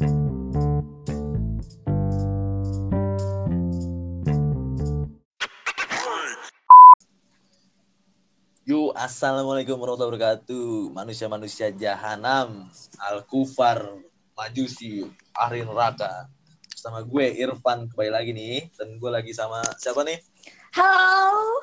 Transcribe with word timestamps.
Yo, 0.00 0.08
assalamualaikum 8.96 9.76
warahmatullahi 9.76 10.16
wabarakatuh. 10.16 10.96
Manusia-manusia 10.96 11.68
jahanam, 11.76 12.72
al-kufar, 12.96 14.00
majusi, 14.32 15.04
ahli 15.36 15.68
neraka. 15.68 16.32
Bersama 16.72 17.04
gue 17.04 17.36
Irfan 17.36 17.92
kembali 17.92 18.08
lagi 18.08 18.32
nih, 18.32 18.72
dan 18.80 18.96
gue 18.96 19.10
lagi 19.12 19.36
sama 19.36 19.60
siapa 19.76 20.00
nih? 20.00 20.16
Halo, 20.80 21.60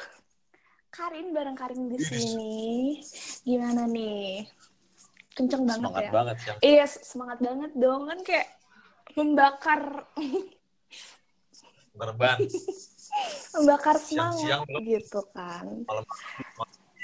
Karin 0.93 1.33
bareng 1.33 1.57
Karin 1.57 1.89
di 1.89 1.97
sini. 2.05 3.01
Gimana 3.41 3.89
nih? 3.89 4.45
Kenceng 5.37 5.63
banget 5.69 5.85
Semangat 5.85 6.01
ya? 6.01 6.11
banget 6.11 6.35
yang 6.41 6.57
Iya, 6.65 6.85
semangat 6.89 7.39
banget 7.45 7.71
dong. 7.77 8.01
Kan 8.09 8.19
kayak 8.25 8.47
membakar 9.13 9.81
berban. 11.93 12.37
membakar 13.55 13.95
semangat 14.01 14.33
Siang-siang 14.41 14.61
belum. 14.65 14.81
gitu 14.97 15.21
kan. 15.29 15.65
Malam 15.85 16.05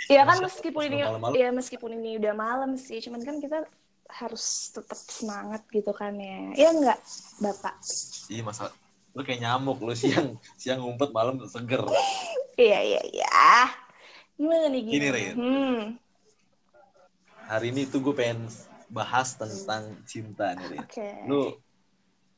Iya 0.10 0.22
kan 0.28 0.36
Siang, 0.36 0.46
meskipun 0.50 0.82
ini 0.90 1.00
ya 1.38 1.50
meskipun 1.54 1.90
ini 1.96 2.20
udah 2.20 2.34
malam 2.36 2.76
sih, 2.76 3.00
cuman 3.00 3.24
kan 3.24 3.40
kita 3.40 3.64
harus 4.12 4.74
tetap 4.76 5.00
semangat 5.00 5.64
gitu 5.72 5.94
kan 5.96 6.12
ya. 6.18 6.52
Ya 6.58 6.70
enggak, 6.76 7.00
Bapak? 7.40 7.80
Iya 8.28 8.42
masalah. 8.44 8.74
Lu 9.14 9.22
kayak 9.22 9.46
nyamuk, 9.46 9.78
lu 9.80 9.94
siang 9.94 10.36
siang 10.58 10.82
ngumpet 10.82 11.14
malam 11.14 11.38
seger. 11.46 11.86
Iya, 12.54 12.80
iya, 12.86 13.02
iya. 13.10 13.34
Gimana 14.38 14.70
nih 14.70 14.82
Gini, 14.86 15.10
gimana? 15.10 15.18
Rin. 15.18 15.34
Hmm. 15.42 15.80
Hari 17.54 17.70
ini 17.70 17.86
tuh 17.86 18.02
gue 18.02 18.18
pengen 18.18 18.50
bahas 18.90 19.38
tentang 19.38 19.94
cinta 20.10 20.58
nih. 20.58 20.82
Oke. 20.82 21.10
Lu 21.30 21.54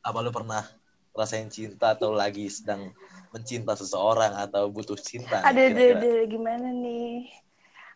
apa 0.03 0.19
lu 0.19 0.27
pernah 0.27 0.67
rasain 1.15 1.47
cinta 1.47 1.95
atau 1.95 2.11
lagi 2.11 2.51
sedang 2.51 2.91
mencinta 3.31 3.79
seseorang 3.79 4.35
atau 4.35 4.67
butuh 4.67 4.99
cinta? 4.99 5.39
Ada, 5.39 5.71
ada, 5.71 5.83
ada, 6.03 6.11
gimana 6.27 6.67
nih? 6.67 7.31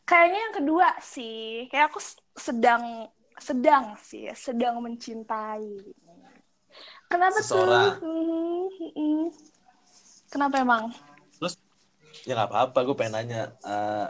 Kayaknya 0.07 0.39
yang 0.47 0.55
kedua 0.63 0.87
sih, 1.03 1.67
kayak 1.67 1.91
aku 1.91 1.99
sedang, 2.39 3.11
sedang 3.35 3.99
sih, 3.99 4.31
sedang 4.31 4.79
mencintai. 4.79 5.75
Kenapa 7.11 7.43
Seseorang. 7.43 7.99
tuh? 7.99 8.07
Hmm, 8.07 8.63
hmm, 8.79 8.91
hmm. 8.95 9.25
Kenapa 10.31 10.55
emang? 10.63 10.95
Terus 11.35 11.59
ya 12.23 12.31
nggak 12.39 12.47
apa-apa, 12.47 12.79
gue 12.87 12.95
pengen 12.95 13.13
nanya 13.19 13.51
eh, 13.59 14.07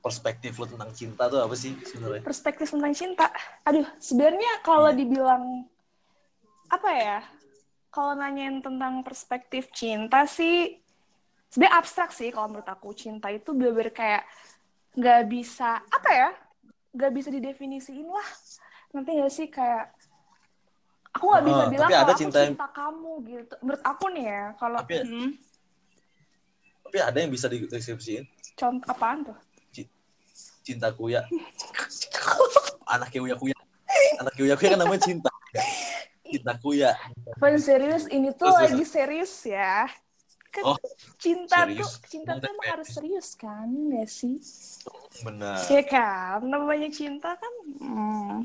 perspektif 0.00 0.56
lu 0.56 0.66
tentang 0.66 0.90
cinta 0.90 1.28
tuh 1.28 1.40
apa 1.40 1.52
sih 1.52 1.76
sebenarnya? 1.84 2.24
Perspektif 2.24 2.66
tentang 2.66 2.92
cinta. 2.92 3.28
Aduh, 3.62 3.84
sebenarnya 4.00 4.52
kalau 4.60 4.88
Iya. 4.88 4.98
dibilang 4.98 5.44
apa 6.66 6.90
ya? 6.90 7.18
Kalau 7.90 8.14
nanyain 8.14 8.62
tentang 8.62 9.02
perspektif 9.02 9.68
cinta 9.70 10.24
sih, 10.24 10.78
sebenarnya 11.48 11.74
abstrak 11.76 12.10
sih 12.10 12.30
kalau 12.30 12.48
menurut 12.48 12.66
aku. 12.66 12.94
Cinta 12.94 13.28
itu 13.28 13.52
bener-bener 13.52 13.90
kayak 13.90 14.22
nggak 14.96 15.22
bisa 15.28 15.82
apa 15.82 16.10
ya? 16.10 16.30
Nggak 16.90 17.12
bisa 17.12 17.28
didefinisiin 17.28 18.06
lah. 18.06 18.28
Nanti 18.90 19.10
nggak 19.14 19.30
sih 19.30 19.46
kayak 19.46 19.90
aku 21.10 21.24
nggak 21.28 21.44
bisa 21.44 21.62
Ah, 21.62 21.68
bilang 21.68 21.88
kalau 21.90 22.06
aku 22.06 22.14
cinta 22.16 22.38
yang- 22.40 22.54
cinta 22.56 22.68
kamu 22.70 23.12
gitu. 23.26 23.54
Menurut 23.60 23.82
aku 23.84 24.04
nih 24.14 24.24
ya, 24.24 24.44
kalau 24.56 24.78
Tapi- 24.80 25.02
Hmm, 25.04 25.30
Tapi 26.80 26.98
ada 26.98 27.18
yang 27.22 27.30
bisa 27.30 27.46
dideskripsiin 27.46 28.26
contoh 28.56 28.90
apaan 28.90 29.22
tuh? 29.22 29.38
Cinta 30.60 30.92
kuya, 30.92 31.24
anak 32.94 33.08
kuya 33.12 33.34
kuya, 33.36 33.56
anak 34.20 34.32
kuya 34.36 34.54
kuya 34.56 34.68
kan 34.76 34.80
namanya 34.80 35.02
cinta. 35.02 35.30
Cinta 36.30 36.52
kuya. 36.62 36.94
Fan 37.42 37.58
serius 37.58 38.06
ini 38.06 38.30
tuh 38.30 38.54
Terus, 38.54 38.58
lagi 38.62 38.84
serius 38.86 39.32
ya. 39.42 39.88
Kan 40.50 40.62
Oh, 40.66 40.78
cinta 41.18 41.66
serius. 41.66 41.78
tuh 41.78 41.90
cinta 42.10 42.32
tuh 42.38 42.50
Emang 42.50 42.66
harus 42.74 42.88
serius 42.90 43.28
kan, 43.38 43.66
nggak 43.66 44.06
sih? 44.10 44.38
Benar. 45.26 45.58
Iya 45.70 45.82
kan, 45.86 46.38
namanya 46.46 46.90
cinta 46.90 47.34
kan. 47.34 47.54
Hmm. 47.82 48.38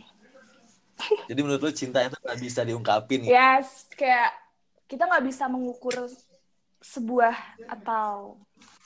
Jadi 1.28 1.40
menurut 1.44 1.62
lu 1.62 1.72
cinta 1.76 2.02
itu 2.02 2.16
nggak 2.16 2.40
bisa 2.40 2.62
diungkapin 2.64 3.26
ya? 3.28 3.30
Yes, 3.60 3.90
kayak 3.94 4.32
kita 4.86 5.06
nggak 5.10 5.26
bisa 5.28 5.50
mengukur 5.50 6.10
sebuah 6.82 7.34
atau 7.66 8.38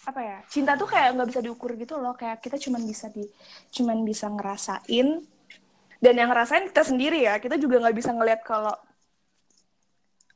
apa 0.08 0.22
ya 0.24 0.38
cinta 0.48 0.80
tuh 0.80 0.88
kayak 0.88 1.16
nggak 1.20 1.30
bisa 1.32 1.42
diukur 1.44 1.76
gitu 1.76 2.00
loh. 2.00 2.16
Kayak 2.16 2.40
kita 2.40 2.56
cuman 2.56 2.82
bisa 2.88 3.12
di 3.12 3.28
cuman 3.74 3.98
bisa 4.08 4.32
ngerasain. 4.32 5.08
Dan 6.00 6.14
yang 6.16 6.32
ngerasain 6.32 6.72
kita 6.72 6.84
sendiri 6.88 7.28
ya. 7.28 7.36
Kita 7.44 7.60
juga 7.60 7.84
nggak 7.84 7.98
bisa 7.98 8.16
ngelihat 8.16 8.42
kalau 8.48 8.72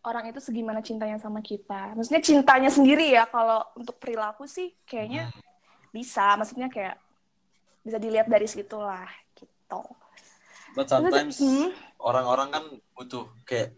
orang 0.03 0.28
itu 0.28 0.44
segimana 0.44 0.84
cintanya 0.84 1.16
sama 1.16 1.40
kita. 1.40 1.96
Maksudnya 1.96 2.19
cintanya 2.19 2.68
sendiri 2.68 3.16
ya. 3.16 3.24
Kalau 3.28 3.63
untuk 3.79 3.96
perilaku 3.96 4.44
sih 4.44 4.75
kayaknya 4.84 5.31
bisa. 5.95 6.35
Maksudnya 6.35 6.68
kayak 6.68 7.00
bisa 7.84 7.97
dilihat 8.00 8.28
dari 8.28 8.47
situ 8.47 8.75
lah 8.75 9.07
gitu. 9.35 9.81
But 10.75 10.90
sometimes 10.91 11.40
Hmm. 11.40 11.69
orang-orang 12.01 12.50
kan 12.51 12.63
butuh 12.97 13.30
kayak 13.47 13.78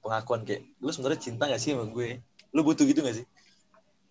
pengakuan 0.00 0.46
kayak 0.46 0.62
lu 0.78 0.94
sebenarnya 0.94 1.20
cinta 1.20 1.50
gak 1.50 1.58
sih 1.58 1.74
sama 1.74 1.90
gue? 1.90 2.22
Lu 2.54 2.62
butuh 2.62 2.86
gitu 2.86 3.02
gak 3.02 3.18
sih? 3.18 3.26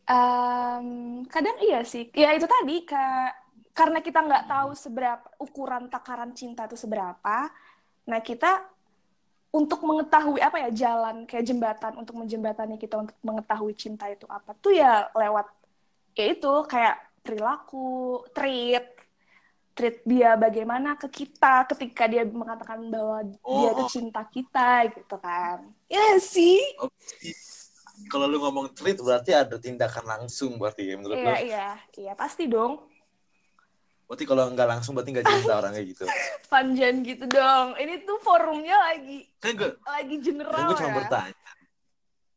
Em, 0.06 0.88
kadang 1.26 1.58
iya 1.62 1.82
sih. 1.82 2.14
Ya 2.14 2.30
itu 2.38 2.46
tadi 2.46 2.86
ka- 2.86 3.34
karena 3.74 4.00
kita 4.00 4.22
nggak 4.22 4.46
tahu 4.46 4.70
seberapa 4.78 5.26
ukuran 5.42 5.90
takaran 5.90 6.32
cinta 6.32 6.70
itu 6.70 6.78
seberapa. 6.78 7.50
Nah 8.06 8.20
kita 8.22 8.70
untuk 9.50 9.82
mengetahui 9.82 10.40
apa 10.44 10.68
ya 10.68 10.70
jalan 10.72 11.26
kayak 11.26 11.48
jembatan 11.48 11.94
untuk 11.98 12.16
menjembatani 12.20 12.76
kita 12.76 13.00
untuk 13.02 13.16
mengetahui 13.24 13.74
cinta 13.74 14.06
itu 14.12 14.28
apa 14.28 14.52
tuh 14.60 14.76
ya 14.76 15.08
lewat 15.16 15.48
ya 16.14 16.26
itu 16.32 16.54
kayak 16.68 16.96
perilaku, 17.24 18.22
treat, 18.36 18.84
treat 19.74 20.04
dia 20.06 20.38
bagaimana 20.38 20.94
ke 20.96 21.10
kita 21.10 21.66
ketika 21.74 22.06
dia 22.06 22.24
mengatakan 22.24 22.84
bahwa 22.88 23.26
dia 23.26 23.70
itu 23.74 23.84
Oh. 23.84 23.90
cinta 23.90 24.22
kita 24.28 24.86
gitu 24.94 25.16
kan. 25.18 25.66
Ya 25.90 26.16
sih. 26.22 26.62
Oke. 26.78 27.34
Kalau 28.06 28.26
lu 28.26 28.38
ngomong 28.38 28.72
treat 28.72 28.98
berarti 28.98 29.32
ada 29.32 29.56
tindakan 29.56 30.06
langsung 30.06 30.56
berarti 30.56 30.84
ya 30.86 30.96
menurut 30.96 31.16
Iya 31.16 31.26
lu? 31.26 31.36
iya 31.42 31.68
iya 31.96 32.14
pasti 32.14 32.46
dong. 32.46 32.84
Berarti 34.06 34.24
kalau 34.24 34.48
nggak 34.50 34.70
langsung 34.70 34.94
berarti 34.94 35.12
nggak 35.12 35.26
cinta 35.26 35.54
orang 35.58 35.74
kayak 35.74 35.88
gitu. 35.90 36.04
Panjan 36.54 37.02
gitu 37.02 37.26
dong. 37.26 37.74
Ini 37.76 38.04
tuh 38.04 38.18
forumnya 38.20 38.78
lagi 38.78 39.26
Kan 39.40 39.56
gue, 39.56 39.72
lagi 39.82 40.16
kan 40.16 40.22
general 40.22 40.60
gue 40.64 40.78
cuma 40.78 40.90
ya. 40.90 40.96
bertanya. 40.96 41.36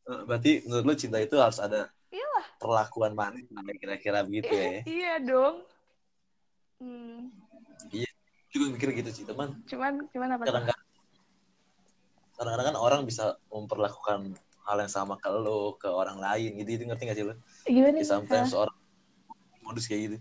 Eh, 0.09 0.21
Berarti 0.25 0.51
menurut 0.65 0.85
lu 0.85 0.93
cinta 0.95 1.17
itu 1.17 1.35
harus 1.37 1.59
ada 1.59 1.91
Iyalah. 2.09 2.45
perlakuan 2.57 3.13
manis 3.13 3.45
kira-kira 3.77 4.25
begitu 4.25 4.49
ya? 4.49 4.81
Iya 4.97 5.13
dong. 5.21 5.55
Hmm. 6.79 7.29
Juga 8.49 8.65
mikir 8.73 8.89
gitu 8.97 9.09
sih 9.13 9.23
teman. 9.23 9.53
Cuman 9.69 10.09
cuman 10.09 10.29
apa? 10.33 10.43
Kadang-kadang 10.43 10.81
kadang-kadang 12.33 12.67
kan 12.73 12.77
orang 12.79 13.01
bisa 13.03 13.37
memperlakukan 13.47 14.33
hal 14.69 14.77
yang 14.85 14.93
sama 14.93 15.17
ke 15.17 15.29
lo 15.33 15.73
ke 15.81 15.89
orang 15.89 16.21
lain 16.21 16.61
gitu 16.61 16.69
itu 16.77 16.83
ngerti 16.85 17.03
gak 17.09 17.17
sih 17.17 17.25
lo? 17.25 17.33
Gimana? 17.65 17.97
Kayak 17.97 18.09
sometimes 18.13 18.53
orang 18.53 18.77
modus 19.65 19.89
kayak 19.89 20.01
gitu. 20.05 20.17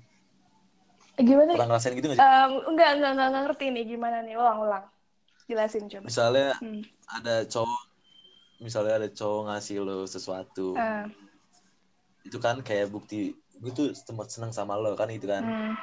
Gimana? 1.21 1.53
Orang 1.53 1.69
ngerasain 1.69 1.93
gitu 1.93 2.07
gak 2.09 2.17
sih? 2.17 2.25
Em, 2.25 2.53
enggak, 2.73 2.91
enggak, 2.97 3.11
enggak, 3.13 3.29
enggak 3.29 3.43
ngerti 3.53 3.65
nih 3.69 3.85
gimana 3.85 4.17
nih. 4.25 4.35
Ulang, 4.41 4.59
ulang. 4.65 4.85
Jelasin 5.49 5.85
coba. 5.93 6.05
Misalnya 6.09 6.49
Hmm. 6.65 6.83
ada 7.09 7.45
cowok 7.45 7.81
misalnya 8.59 8.95
ada 8.99 9.09
cowok 9.09 9.43
ngasih 9.49 9.77
lo 9.87 10.03
sesuatu 10.05 10.75
Ah, 10.75 11.07
itu 12.27 12.39
kan 12.43 12.59
kayak 12.61 12.91
bukti 12.91 13.39
gue 13.59 13.73
tuh 13.75 13.95
sempat 13.95 14.31
seneng 14.31 14.51
sama 14.51 14.75
lo 14.75 14.95
kan 14.99 15.11
itu 15.11 15.27
kan 15.31 15.47
hmm. 15.47 15.75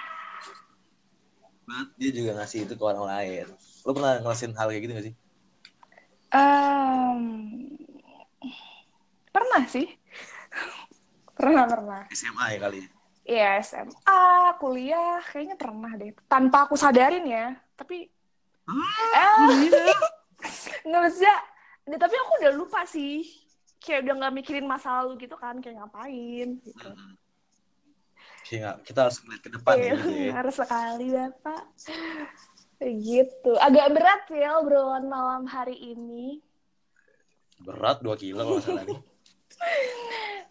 But 1.65 1.97
dia 1.97 2.13
juga 2.13 2.37
ngasih 2.37 2.69
itu 2.69 2.73
ke 2.77 2.83
orang 2.83 3.07
lain 3.09 3.47
lo 3.87 3.91
pernah 3.95 4.19
ngerasain 4.21 4.53
hal 4.53 4.67
kayak 4.69 4.83
gitu 4.83 4.93
gak 4.93 5.07
sih 5.11 5.15
Em, 6.35 7.21
pernah 9.35 9.63
sih. 9.67 9.87
pernah, 11.35 11.67
pernah. 11.67 12.01
SMA 12.15 12.45
ya 12.55 12.59
kali 12.63 12.77
ya? 12.79 12.87
Iya, 13.25 13.49
SMA, 13.59 14.23
kuliah, 14.55 15.19
kayaknya 15.27 15.57
pernah 15.57 15.91
deh. 15.93 16.13
Tanpa 16.29 16.69
aku 16.69 16.77
sadarin 16.77 17.25
ya. 17.25 17.57
Tapi, 17.73 18.07
eh, 19.11 19.35
nggak 20.87 21.03
bisa. 21.09 21.33
Ya, 21.85 21.97
tapi 21.97 22.15
aku 22.15 22.31
udah 22.39 22.53
lupa 22.53 22.81
sih. 22.85 23.25
Kayak 23.81 24.07
udah 24.07 24.13
nggak 24.21 24.35
mikirin 24.39 24.65
masa 24.65 25.01
lalu 25.01 25.25
gitu 25.25 25.35
kan, 25.35 25.57
kayak 25.57 25.81
ngapain. 25.81 26.61
Gitu. 26.61 26.89
Kayak 28.45 28.59
nggak- 28.61 28.79
kita 28.85 28.99
harus 29.09 29.17
ngeliat 29.19 29.41
ke 29.41 29.49
depan 29.51 29.73
Iya, 29.75 29.91
gitu 29.97 30.09
ya 30.13 30.31
harus 30.37 30.55
sekali 30.55 31.05
bapak. 31.09 31.61
Gitu. 32.77 33.51
Agak 33.57 33.87
berat 33.89 34.23
ya 34.29 34.61
obrolan 34.61 35.09
malam 35.09 35.49
hari 35.49 35.75
ini. 35.75 36.39
berat 37.57 38.03
2 38.03 38.13
kilo 38.19 38.37
kalau 38.37 38.59
nggak 38.59 38.67
salah 38.67 38.83
nih 38.85 38.99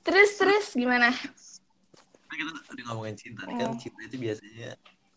Terus, 0.03 0.31
terus 0.37 0.67
gimana? 0.73 1.13
kan 2.25 2.35
kita 2.35 2.51
tadi 2.67 2.83
ngomongin 2.83 3.15
cinta 3.15 3.47
nih 3.47 3.57
kan 3.57 3.71
Hmm. 3.71 3.79
cinta 3.79 4.01
itu 4.03 4.17
biasanya 4.19 4.75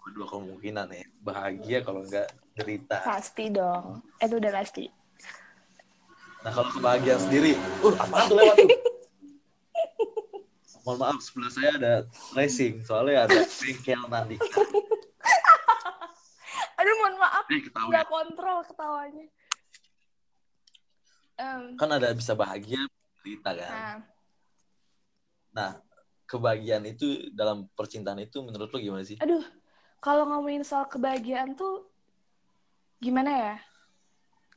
dua 0.08 0.24
kemungkinan 0.30 0.88
ya 0.88 1.06
bahagia 1.20 1.78
kalau 1.82 2.00
nggak 2.02 2.30
derita 2.54 3.02
Pasti 3.02 3.50
dong. 3.50 4.06
Itu 4.22 4.38
udah 4.38 4.52
pasti. 4.54 4.86
Nah 6.46 6.52
kalau 6.54 6.70
kebahagiaan 6.72 7.20
sendiri, 7.20 7.58
uh 7.82 7.96
apa 7.98 8.30
tuh 8.30 8.36
lewat 8.38 8.56
tuh? 8.56 8.70
Mohon 10.86 10.98
maaf, 11.04 11.18
sebelah 11.20 11.52
saya 11.52 11.70
ada 11.76 11.94
racing, 12.32 12.80
soalnya 12.80 13.28
ada 13.28 13.44
bengkel 13.60 14.00
nanti. 14.08 14.38
Aduh, 16.80 16.94
mohon 17.02 17.16
maaf, 17.20 17.44
Eh, 17.50 17.60
nggak 17.68 18.08
kontrol 18.08 18.64
ketawanya. 18.64 19.26
Em, 21.36 21.76
Kan 21.76 21.90
ada 21.92 22.14
bisa 22.14 22.32
bahagia, 22.32 22.88
cerita 23.28 23.52
kan. 23.52 23.72
nah, 23.76 23.98
Nah, 25.58 25.72
kebahagiaan 26.30 26.86
itu 26.86 27.28
dalam 27.34 27.66
percintaan 27.74 28.22
itu 28.22 28.40
menurut 28.46 28.70
lo 28.72 28.78
gimana 28.78 29.04
sih? 29.04 29.18
aduh, 29.18 29.42
kalau 30.00 30.30
ngomongin 30.30 30.62
soal 30.62 30.86
kebahagiaan 30.86 31.58
tuh 31.58 31.90
gimana 33.02 33.32
ya? 33.34 33.56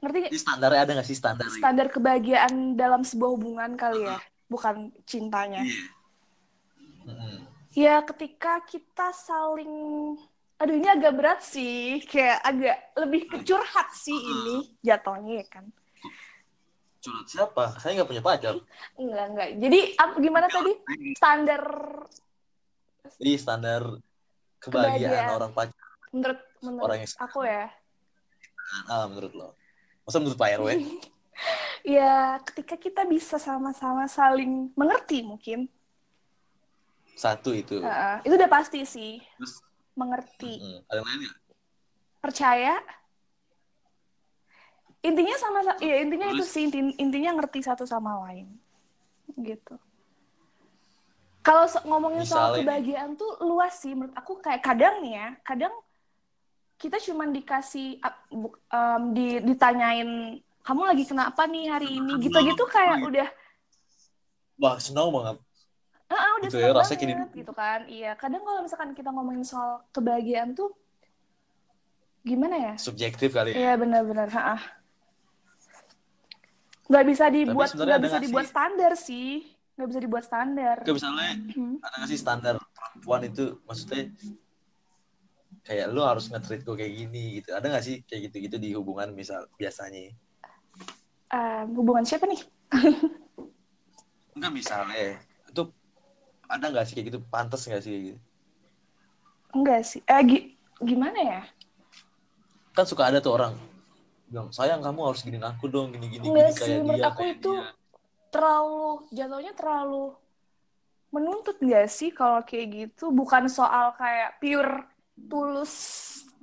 Ngerti? 0.05 0.33
Ini 0.33 0.41
standarnya 0.41 0.81
ada 0.85 0.93
nggak 1.01 1.09
sih 1.09 1.17
standar? 1.17 1.49
Standar 1.49 1.89
kebahagiaan 1.89 2.77
dalam 2.77 3.01
sebuah 3.01 3.31
hubungan 3.33 3.81
kali 3.81 4.05
ya, 4.05 4.21
bukan 4.49 4.93
cintanya. 5.09 5.65
Iya. 5.65 5.85
Mm-mm. 7.01 7.37
Ya 7.73 8.03
ketika 8.05 8.61
kita 8.67 9.15
saling 9.15 9.73
Aduh 10.61 10.77
ini 10.77 10.85
agak 10.85 11.17
berat 11.17 11.41
sih 11.41 12.05
Kayak 12.05 12.45
agak 12.45 12.77
lebih 13.01 13.23
ke 13.31 13.37
curhat 13.41 13.89
sih 13.97 14.13
ini 14.13 14.77
Jatuhnya 14.85 15.41
ya 15.41 15.47
kan 15.49 15.65
Curhat 17.01 17.27
siapa? 17.33 17.65
Saya 17.81 18.01
nggak 18.01 18.09
punya 18.13 18.23
pacar. 18.23 18.55
Enggak, 19.01 19.25
enggak 19.33 19.49
Jadi 19.57 19.81
apa, 19.97 20.15
gimana 20.21 20.47
tadi? 20.53 20.73
Standar 21.17 21.63
Ini 23.21 23.35
standar 23.41 23.83
kebahagiaan, 24.61 25.01
Kebahagiaan. 25.01 25.37
orang 25.37 25.53
pacaran 25.57 25.89
Menurut, 26.13 26.41
menurut 26.61 26.85
Orang 26.85 26.99
yang 27.01 27.13
aku 27.17 27.41
ya 27.49 27.65
ah, 28.87 29.05
menurut 29.09 29.33
lo. 29.35 29.49
Masa 30.05 30.17
menurut 30.21 30.39
Pak 30.39 30.51
RW? 30.61 30.69
Ya 31.81 32.37
ketika 32.45 32.77
kita 32.77 33.09
bisa 33.09 33.41
sama-sama 33.41 34.05
saling 34.05 34.69
mengerti 34.77 35.25
mungkin 35.25 35.73
Satu 37.17 37.57
itu. 37.57 37.81
Heeh, 37.81 38.29
Itu 38.29 38.37
udah 38.37 38.51
pasti 38.53 38.85
sih 38.85 39.17
Terus 39.41 39.65
Mengerti 39.97 40.61
mm, 40.61 40.85
ada 40.93 41.01
yang 41.01 41.07
lain 41.09 41.19
nggak? 41.25 41.37
Percaya 42.21 42.77
Intinya 45.01 45.33
sama 45.41 45.65
ya 45.81 45.97
intinya 46.05 46.29
itu 46.29 46.45
Terus? 46.45 46.53
sih 46.53 46.63
inti- 46.69 46.97
intinya 46.97 47.41
ngerti 47.41 47.65
satu 47.65 47.89
sama 47.89 48.21
lain 48.29 48.53
gitu 49.41 49.81
kalau 51.41 51.65
so- 51.65 51.81
ngomongin 51.89 52.21
soal 52.21 52.53
Misalnya 52.53 52.53
nih. 52.53 52.61
kebahagiaan 52.61 53.11
tuh 53.17 53.33
luas 53.41 53.73
sih 53.81 53.97
menurut 53.97 54.13
aku 54.13 54.45
kayak 54.45 54.61
kadang 54.61 55.01
nih 55.01 55.17
ya 55.17 55.29
kadang 55.41 55.73
kita 56.77 57.01
cuman 57.01 57.33
dikasih 57.33 57.97
em, 58.69 59.03
di, 59.17 59.41
ditanyain 59.41 60.37
kamu 60.61 60.83
lagi 60.85 61.05
kenapa 61.09 61.49
nih 61.49 61.65
hari 61.73 61.89
ini 61.97 62.21
gitu-gitu 62.21 62.65
kayak 62.69 63.01
udah 63.01 63.29
Wah, 64.61 64.77
senang 64.77 65.09
banget. 65.09 65.41
ah 66.11 66.21
ah, 66.21 66.33
udah 66.37 66.49
Gitu 66.53 66.61
ya, 66.61 66.77
rasanya 66.77 66.99
kayak 67.01 67.17
banget 67.17 67.31
gitu 67.33 67.53
kan 67.57 67.81
iya 67.89 68.11
kadang 68.13 68.45
kalau 68.45 68.61
misalkan 68.61 68.93
kita 68.93 69.09
ngomongin 69.09 69.41
soal 69.41 69.81
kebahagiaan 69.97 70.53
tuh 70.53 70.77
gimana 72.21 72.53
ya 72.61 72.75
Subjektif 72.77 73.33
kali 73.33 73.57
ya. 73.57 73.57
Iya 73.57 73.73
benar-benar. 73.81 74.29
ha-ah. 74.29 74.61
Nggak 76.91 77.05
bisa 77.07 77.25
dibuat 77.31 77.71
nggak 77.71 78.01
bisa 78.03 78.17
nggak 78.19 78.25
dibuat 78.27 78.47
standar 78.51 78.93
sih. 78.99 79.47
Nggak 79.79 79.89
bisa 79.95 80.01
dibuat 80.03 80.25
standar. 80.27 80.77
Kayak 80.83 80.97
misalnya 80.99 81.31
Hmm. 81.55 81.75
ada 81.79 81.95
nggak 82.03 82.11
sih 82.11 82.19
standar 82.19 82.55
perempuan 82.59 83.23
itu 83.25 83.45
maksudnya 83.63 84.11
kayak 85.63 85.87
lu 85.89 86.03
harus 86.03 86.27
nge-treat 86.27 86.67
gue 86.67 86.77
kayak 86.77 86.93
gini 86.99 87.25
gitu. 87.39 87.55
Ada 87.55 87.67
nggak 87.71 87.85
sih 87.87 87.97
kayak 88.03 88.21
gitu-gitu 88.29 88.57
di 88.59 88.75
hubungan 88.75 89.15
misal 89.15 89.47
biasanya? 89.55 90.11
Eh, 91.31 91.63
hubungan 91.79 92.03
siapa 92.03 92.27
nih? 92.27 92.43
Enggak 94.35 94.51
misalnya 94.51 95.23
itu 95.47 95.63
ada 96.51 96.67
nggak 96.67 96.85
sih 96.91 96.95
kayak 96.99 97.07
gitu? 97.15 97.19
Pantas 97.31 97.63
nggak 97.71 97.83
sih 97.87 97.91
kayak 97.95 98.05
gitu? 98.11 98.21
Enggak 99.55 99.81
sih. 99.87 100.01
Eh 100.03 100.21
gi- 100.27 100.47
gimana 100.83 101.19
ya? 101.23 101.41
Kan 102.75 102.83
suka 102.83 103.07
ada 103.07 103.23
tuh 103.23 103.39
orang 103.39 103.55
bilang 104.31 104.49
sayang 104.55 104.81
kamu 104.87 105.01
harus 105.11 105.21
giniin 105.27 105.43
aku 105.43 105.65
dong 105.67 105.91
gini 105.95 106.07
gini 106.15 106.29
gini 106.31 106.51
sih, 106.55 106.79
kayak 106.79 106.79
menurut 106.81 106.99
dia 106.99 107.07
aku 107.11 107.21
kayak 107.21 107.35
itu 107.37 107.53
dia. 107.53 107.69
Terlalu 108.31 108.87
jatuhnya 109.11 109.53
terlalu 109.59 110.05
menuntut 111.11 111.57
nggak 111.59 111.89
sih 111.91 112.11
kalau 112.15 112.41
kayak 112.47 112.67
gitu? 112.71 113.11
Bukan 113.11 113.51
soal 113.51 113.87
kayak 113.99 114.39
pure 114.39 114.87
tulus 115.31 115.75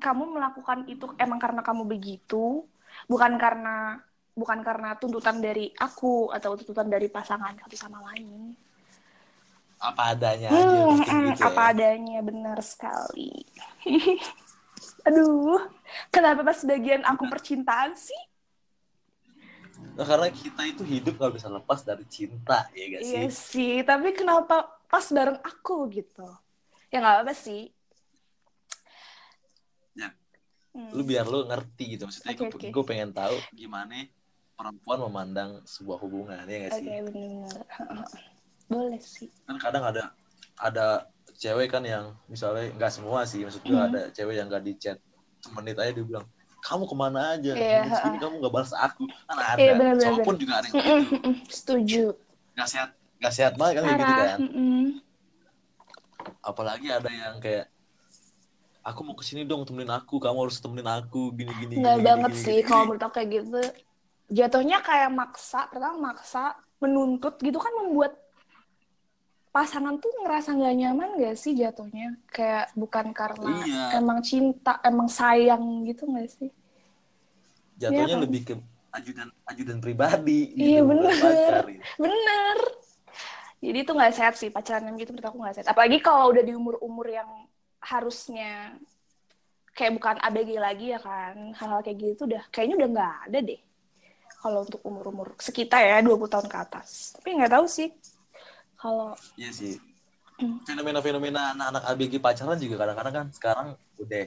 kamu 0.04 0.24
melakukan 0.36 0.80
itu 0.92 1.06
emang 1.18 1.39
karena 1.42 1.62
kamu 1.66 1.84
begitu, 1.88 2.68
bukan 3.07 3.34
karena 3.39 4.04
bukan 4.38 4.60
karena 4.62 4.94
tuntutan 5.01 5.42
dari 5.42 5.72
aku 5.74 6.30
atau 6.30 6.54
tuntutan 6.60 6.86
dari 6.92 7.07
pasangan 7.10 7.57
satu 7.57 7.75
sama 7.80 8.00
lain. 8.13 8.54
apa 9.78 10.01
adanya 10.18 10.50
aja 10.57 10.80
Hmm, 10.81 10.90
mungkin 10.90 11.16
mm, 11.22 11.30
gitu 11.33 11.44
apa 11.48 11.62
ya. 11.62 11.69
adanya 11.74 12.19
benar 12.25 12.60
sekali. 12.66 13.31
Aduh, 15.07 15.60
kenapa 16.09 16.42
pas 16.44 16.59
bagian 16.63 17.04
aku 17.04 17.24
percintaan 17.27 17.94
sih? 17.95 18.18
Nah, 19.98 20.06
karena 20.06 20.30
kita 20.30 20.62
itu 20.65 20.83
hidup 20.86 21.18
nggak 21.18 21.33
bisa 21.38 21.48
lepas 21.50 21.81
dari 21.86 22.06
cinta 22.09 22.65
ya 22.74 22.86
gak 22.98 23.04
sih? 23.06 23.13
Iya 23.18 23.24
sih, 23.30 23.74
tapi 23.86 24.13
kenapa 24.13 24.56
pas 24.89 25.06
bareng 25.09 25.38
aku 25.42 25.89
gitu? 25.94 26.25
Ya 26.89 27.01
nggak 27.01 27.18
apa 27.25 27.33
sih. 27.33 27.69
Ya. 29.94 30.13
Hmm. 30.74 30.89
Lu 30.94 31.01
biar 31.01 31.25
lu 31.25 31.45
ngerti 31.50 31.98
gitu 31.98 32.06
maksudnya 32.06 32.33
Oke, 32.38 32.69
gue 32.69 32.83
oke. 32.83 32.89
pengen 32.89 33.09
tahu 33.13 33.33
gimana 33.54 34.06
perempuan 34.57 35.00
memandang 35.06 35.51
sebuah 35.65 35.98
hubungan 36.01 36.42
ya 36.45 36.57
gak 36.69 36.74
Oke, 36.74 36.81
sih? 36.81 36.89
benar-benar. 36.89 37.57
Boleh 38.74 39.01
sih. 39.01 39.30
Kan 39.45 39.57
kadang 39.62 39.83
ada 39.86 40.04
ada 40.57 40.88
cewek 41.38 41.69
kan 41.69 41.86
yang 41.86 42.18
misalnya 42.25 42.74
nggak 42.74 42.92
semua 42.94 43.21
sih 43.30 43.45
maksud 43.45 43.62
gue 43.62 43.77
Hmm. 43.77 43.88
ada 43.94 44.01
cewek 44.09 44.36
yang 44.42 44.50
nggak 44.50 44.65
di 44.65 44.74
chat 44.81 44.98
semenit 45.48 45.78
aja 45.80 45.92
dia 45.96 46.04
bilang 46.04 46.26
kamu 46.60 46.84
ke 46.84 46.96
mana 46.98 47.20
aja 47.34 47.52
segini 47.56 47.88
ha-ha. 47.96 48.20
kamu 48.20 48.34
nggak 48.44 48.54
balas 48.54 48.74
aku 48.76 49.04
kan 49.08 49.38
ada 49.40 49.56
Iya, 49.56 49.74
benar, 49.80 49.94
benar, 49.96 50.04
cowok 50.04 50.20
pun 50.28 50.36
juga 50.36 50.54
ada 50.60 50.66
yang 50.68 50.76
gitu 50.76 50.92
mm-mm, 51.16 51.34
Setuju. 51.48 52.04
nggak 52.54 52.68
sehat 52.68 52.90
nggak 53.18 53.34
sehat 53.34 53.54
banget 53.56 53.74
kan 53.74 53.84
kayak 53.88 54.00
gitu 54.04 54.14
kan 54.20 54.38
mm-mm. 54.44 54.84
apalagi 56.44 56.88
ada 56.92 57.10
yang 57.10 57.36
kayak 57.40 57.66
aku 58.84 59.00
mau 59.04 59.16
ke 59.16 59.24
sini 59.24 59.44
dong 59.44 59.68
temenin 59.68 59.92
aku 59.92 60.16
kamu 60.20 60.48
harus 60.48 60.60
temenin 60.60 60.88
aku 60.88 61.32
gini 61.36 61.52
gini 61.60 61.74
Nggak 61.80 61.98
gini, 62.00 62.08
banget 62.08 62.32
gini, 62.34 62.44
sih 62.44 62.58
gini. 62.60 62.68
kalau 62.68 62.84
menurut 62.88 63.04
aku 63.04 63.14
kayak 63.20 63.30
gitu. 63.36 63.62
Jatuhnya 64.28 64.78
kayak 64.84 65.12
maksa, 65.12 65.72
pertama 65.72 66.12
maksa, 66.12 66.56
menuntut 66.83 67.40
gitu 67.40 67.60
kan 67.60 67.71
membuat 67.80 68.16
pasangan 69.57 69.97
tuh 69.97 70.14
ngerasa 70.21 70.54
nggak 70.54 70.76
nyaman 70.78 71.09
gak 71.18 71.33
sih 71.33 71.57
jatuhnya? 71.57 72.14
Kayak 72.30 72.69
bukan 72.78 73.09
karena 73.09 73.66
Iya. 73.66 73.97
emang 73.97 74.21
cinta, 74.21 74.78
emang 74.85 75.09
sayang 75.09 75.81
gitu 75.81 76.06
gak 76.14 76.30
sih? 76.30 76.49
jatuhnya 77.78 78.06
Iya 78.06 78.16
kan? 78.18 78.21
lebih 78.26 78.42
ke 78.45 78.54
ajudan 78.94 79.30
ajudan 79.45 79.78
pribadi 79.78 80.54
Iya, 80.54 80.81
bukan 80.81 80.97
bener. 80.97 81.14
pacar, 81.18 81.66
gitu. 81.69 81.83
Bener. 81.97 82.57
Jadi 83.57 83.78
itu 83.81 83.92
nggak 83.94 84.14
sehat 84.14 84.33
sih 84.37 84.49
pacaran 84.54 84.85
yang 84.85 84.97
gitu 84.97 85.14
menurut 85.14 85.30
aku 85.30 85.37
nggak 85.42 85.56
sehat. 85.57 85.68
Apalagi 85.69 85.97
kalau 86.02 86.30
udah 86.30 86.44
di 86.45 86.54
umur-umur 86.54 87.09
yang 87.09 87.30
harusnya 87.81 88.78
kayak 89.73 89.94
bukan 89.97 90.16
ABG 90.21 90.49
lagi 90.57 90.94
ya 90.94 91.02
kan. 91.02 91.54
Hal-hal 91.57 91.81
kayak 91.81 91.97
gitu 91.97 92.30
udah 92.30 92.45
kayaknya 92.54 92.76
udah 92.81 92.90
nggak 92.94 93.16
ada 93.30 93.40
deh. 93.42 93.59
Kalau 94.37 94.59
untuk 94.61 94.81
umur-umur 94.85 95.33
sekitar 95.42 95.81
ya 95.81 95.97
20 96.06 96.30
tahun 96.30 96.45
ke 96.45 96.57
atas. 96.57 97.18
Tapi 97.18 97.28
nggak 97.33 97.54
tahu 97.54 97.66
sih. 97.66 97.90
Kalau 98.78 99.18
iya 99.36 99.52
sih 99.52 99.76
Hmm. 100.38 100.62
fenomena-fenomena 100.69 101.57
anak-anak 101.57 101.84
ABG 101.98 102.22
pacaran 102.22 102.62
juga 102.62 102.78
kadang-kadang 102.86 103.14
kan 103.18 103.28
sekarang 103.34 103.68
udah 103.98 104.24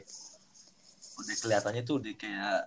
udah 1.23 1.37
kelihatannya 1.39 1.83
tuh 1.87 2.03
udah 2.03 2.13
kayak 2.19 2.67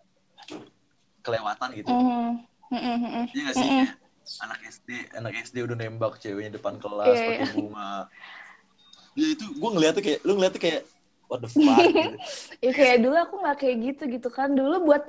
kelewatan 1.20 1.70
gitu 1.76 1.92
mm, 1.92 2.32
mm, 2.72 2.80
mm, 2.80 2.98
mm, 3.04 3.26
Iya 3.36 3.42
gak 3.52 3.56
sih? 3.60 3.68
Mm-mm. 3.68 3.84
Kayak 3.84 4.00
anak 4.48 4.60
SD, 4.64 4.90
anak 5.20 5.32
SD 5.44 5.56
udah 5.68 5.76
nembak 5.76 6.14
ceweknya 6.24 6.56
depan 6.56 6.80
kelas 6.80 7.20
Iya, 7.20 7.28
pakai 7.28 7.46
bunga. 7.52 7.92
Ya 9.20 9.28
itu 9.36 9.46
gue 9.52 9.70
ngeliatnya 9.76 10.02
kayak, 10.08 10.20
lu 10.24 10.32
ngeliatnya 10.40 10.62
kayak 10.64 10.82
what 11.28 11.40
the 11.44 11.50
fuck 11.52 11.84
gitu. 11.92 12.16
ya 12.64 12.72
kayak 12.72 12.98
dulu 13.04 13.16
aku 13.20 13.36
nggak 13.44 13.58
kayak 13.60 13.78
gitu 13.92 14.04
gitu 14.08 14.30
kan. 14.32 14.56
Dulu 14.56 14.88
buat 14.88 15.04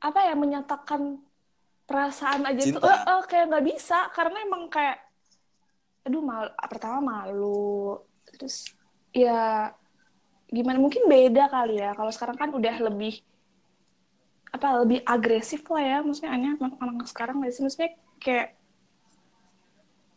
apa 0.00 0.20
ya 0.24 0.34
menyatakan 0.34 1.20
perasaan 1.84 2.48
aja 2.48 2.62
tuh 2.64 2.80
Cinta. 2.80 2.88
eh, 2.88 2.98
eh, 3.12 3.22
kayak 3.28 3.44
nggak 3.52 3.64
bisa 3.68 3.98
karena 4.16 4.38
emang 4.48 4.72
kayak 4.72 4.96
aduh 6.02 6.20
mal 6.20 6.50
pertama 6.66 6.98
malu. 7.00 8.00
Terus 8.28 8.70
ya 9.12 9.70
gimana 10.48 10.78
mungkin 10.78 11.06
beda 11.06 11.46
kali 11.46 11.78
ya. 11.78 11.92
Kalau 11.92 12.10
sekarang 12.10 12.36
kan 12.36 12.50
udah 12.50 12.76
lebih 12.82 13.20
apa 14.50 14.84
lebih 14.84 15.00
agresif 15.04 15.62
lah 15.66 15.82
ya. 15.82 15.98
Maksudnya 16.00 16.32
aneh 16.32 16.54
anak-anak 16.56 17.06
sekarang 17.06 17.40
nggak 17.40 17.52
sih? 17.52 17.62
Maksudnya 17.62 17.90
kayak 18.18 18.54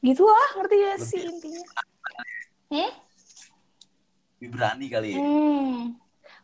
gitu 0.01 0.22
lah 0.22 0.50
ngerti 0.54 0.75
gak 0.77 1.00
sih 1.01 1.18
Lebih- 1.18 1.34
intinya? 1.34 1.62
hmm? 2.70 2.92
Lebih 4.38 4.50
berani 4.54 4.86
kali 4.86 5.08
ya. 5.10 5.18
Hmm. 5.18 5.82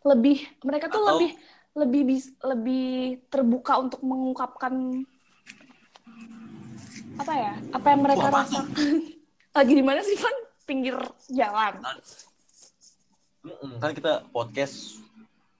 lebih 0.01 0.37
mereka 0.65 0.89
tuh 0.89 0.97
Atau- 0.97 1.09
lebih 1.13 1.31
lebih 1.71 2.01
bis, 2.03 2.33
lebih 2.41 2.89
terbuka 3.29 3.77
untuk 3.77 4.01
mengungkapkan 4.01 5.05
apa 7.15 7.33
ya 7.37 7.53
apa 7.69 7.87
yang 7.87 8.01
mereka 8.01 8.25
rasakan 8.27 8.65
lagi 9.51 9.73
di 9.75 9.83
mana 9.83 9.99
sih 9.99 10.15
Van? 10.15 10.35
Pinggir 10.63 10.95
jalan. 11.27 11.83
Kan 13.81 13.91
kita 13.91 14.23
podcast 14.31 15.03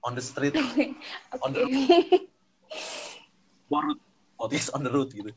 on 0.00 0.16
the 0.16 0.24
street. 0.24 0.56
Oke. 0.60 0.96
On 1.44 1.50
the 1.52 1.60
road. 3.68 3.98
Podcast 4.40 4.68
on 4.72 4.80
the 4.82 4.90
road 4.90 5.12
gitu. 5.12 5.30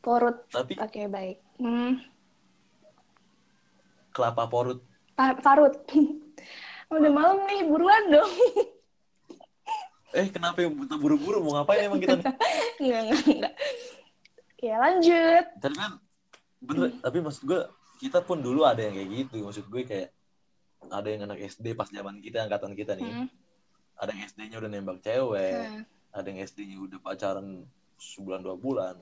Porut. 0.00 0.46
Tapi 0.48 0.78
oke 0.78 1.02
baik. 1.10 1.38
Hmm. 1.60 2.00
kelapa 4.14 4.48
porut. 4.48 4.80
Pa- 5.12 5.36
parut. 5.36 5.76
Udah 6.94 7.10
malam 7.12 7.42
nih 7.44 7.68
buruan 7.68 8.04
dong. 8.08 8.32
Eh 10.16 10.30
kenapa 10.32 10.64
yang 10.64 10.72
buta 10.72 10.96
buru-buru? 10.96 11.44
Mau 11.44 11.58
ngapain 11.58 11.84
emang 11.84 12.00
kita 12.00 12.16
nih? 12.16 12.32
Enggak 12.80 13.00
enggak 13.02 13.22
enggak 13.28 13.54
ya 14.60 14.76
lanjut. 14.80 15.44
Tapi 15.60 15.74
kan 15.76 15.92
bener 16.64 16.88
tapi 17.04 17.18
maksud 17.20 17.42
gue 17.44 17.60
kita 17.96 18.20
pun 18.20 18.38
dulu 18.38 18.62
ada 18.62 18.80
yang 18.80 18.94
kayak 18.94 19.10
gitu 19.10 19.36
maksud 19.42 19.66
gue 19.66 19.82
kayak 19.82 20.08
ada 20.86 21.08
yang 21.08 21.22
anak 21.24 21.40
SD 21.42 21.72
pas 21.72 21.88
zaman 21.88 22.20
kita 22.20 22.44
angkatan 22.44 22.72
kita 22.72 22.94
nih 22.94 23.06
Hmm. 23.06 23.28
ada 23.96 24.12
yang 24.12 24.22
SD-nya 24.24 24.56
udah 24.60 24.70
nembak 24.70 24.98
cewek 25.00 25.66
Hmm. 25.66 25.82
ada 26.12 26.26
yang 26.26 26.38
SD-nya 26.40 26.76
udah 26.78 26.98
pacaran 27.00 27.64
sebulan 27.96 28.40
dua 28.40 28.54
bulan 28.54 28.94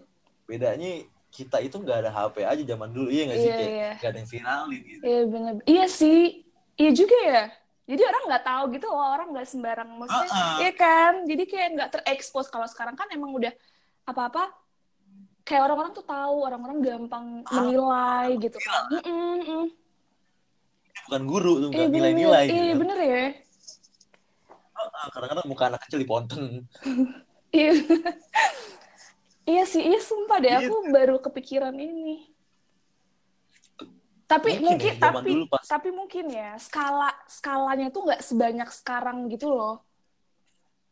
bedanya 0.44 1.02
kita 1.28 1.58
itu 1.58 1.76
nggak 1.76 2.06
ada 2.06 2.10
HP 2.10 2.36
aja 2.42 2.62
zaman 2.64 2.94
dulu 2.94 3.10
iya 3.10 3.26
nggak 3.26 3.38
sih 3.38 3.50
Iya, 3.50 3.56
kayak 3.58 3.72
iya. 3.74 3.90
nggak 3.98 4.10
ada 4.10 4.18
yang 4.18 4.30
viralin 4.30 4.82
gitu 4.86 5.02
Iya 5.02 5.20
bener. 5.26 5.54
Iya 5.66 5.84
sih. 5.90 6.20
Iya 6.74 6.90
juga 6.90 7.18
ya. 7.22 7.42
Jadi 7.84 8.02
orang 8.02 8.22
nggak 8.24 8.44
tahu 8.44 8.64
gitu 8.72 8.86
loh, 8.88 9.08
orang 9.12 9.28
nggak 9.30 9.46
sembarang 9.46 9.90
maksudnya. 9.94 10.30
Ah-ah. 10.30 10.56
Iya 10.58 10.72
kan? 10.72 11.12
Jadi 11.26 11.42
kayak 11.44 11.68
nggak 11.74 11.90
terekspos 11.92 12.46
kalau 12.48 12.64
sekarang 12.64 12.94
kan 12.94 13.10
emang 13.10 13.34
udah 13.34 13.50
apa-apa 14.04 14.50
kayak 15.44 15.62
orang-orang 15.62 15.92
tuh 15.92 16.04
tahu, 16.04 16.36
orang-orang 16.42 16.78
gampang 16.80 17.26
Ah. 17.44 17.52
menilai 17.60 18.28
gitu 18.40 18.58
kan. 18.58 18.82
Mm, 18.90 19.02
mm, 19.04 19.38
mm. 19.44 19.66
bukan 21.04 21.22
guru 21.28 21.52
tuh 21.60 21.68
Iya 21.68 21.76
nggak 21.76 21.84
bener, 21.84 22.00
nilai-nilai 22.00 22.44
iya 22.48 22.64
gitu 22.64 22.80
bener 22.80 22.98
ya. 22.98 23.24
Ah, 24.74 25.06
kadang-kadang 25.12 25.46
muka 25.46 25.64
anak 25.68 25.80
kecil 25.84 26.00
diponten 26.00 26.64
Iya. 27.54 27.70
iya 29.44 29.62
sih, 29.64 29.84
iya 29.84 30.00
sumpah 30.00 30.40
deh 30.40 30.48
Iya. 30.50 30.64
aku 30.64 30.74
baru 30.88 31.16
kepikiran 31.20 31.76
ini. 31.76 32.32
Tapi 34.24 34.56
Mungkin 34.56 34.64
mungkin, 34.66 34.92
ya, 34.96 35.04
tapi 35.04 35.30
dulu 35.30 35.44
pas- 35.46 35.68
tapi 35.68 35.88
mungkin 35.92 36.24
ya 36.32 36.56
skala 36.56 37.12
skalanya 37.28 37.92
tuh 37.92 38.08
nggak 38.08 38.24
sebanyak 38.24 38.68
sekarang 38.72 39.28
gitu 39.28 39.52
loh. 39.52 39.84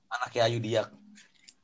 anaknya 0.06 0.44
Ayu 0.44 0.60
Diak 0.60 0.92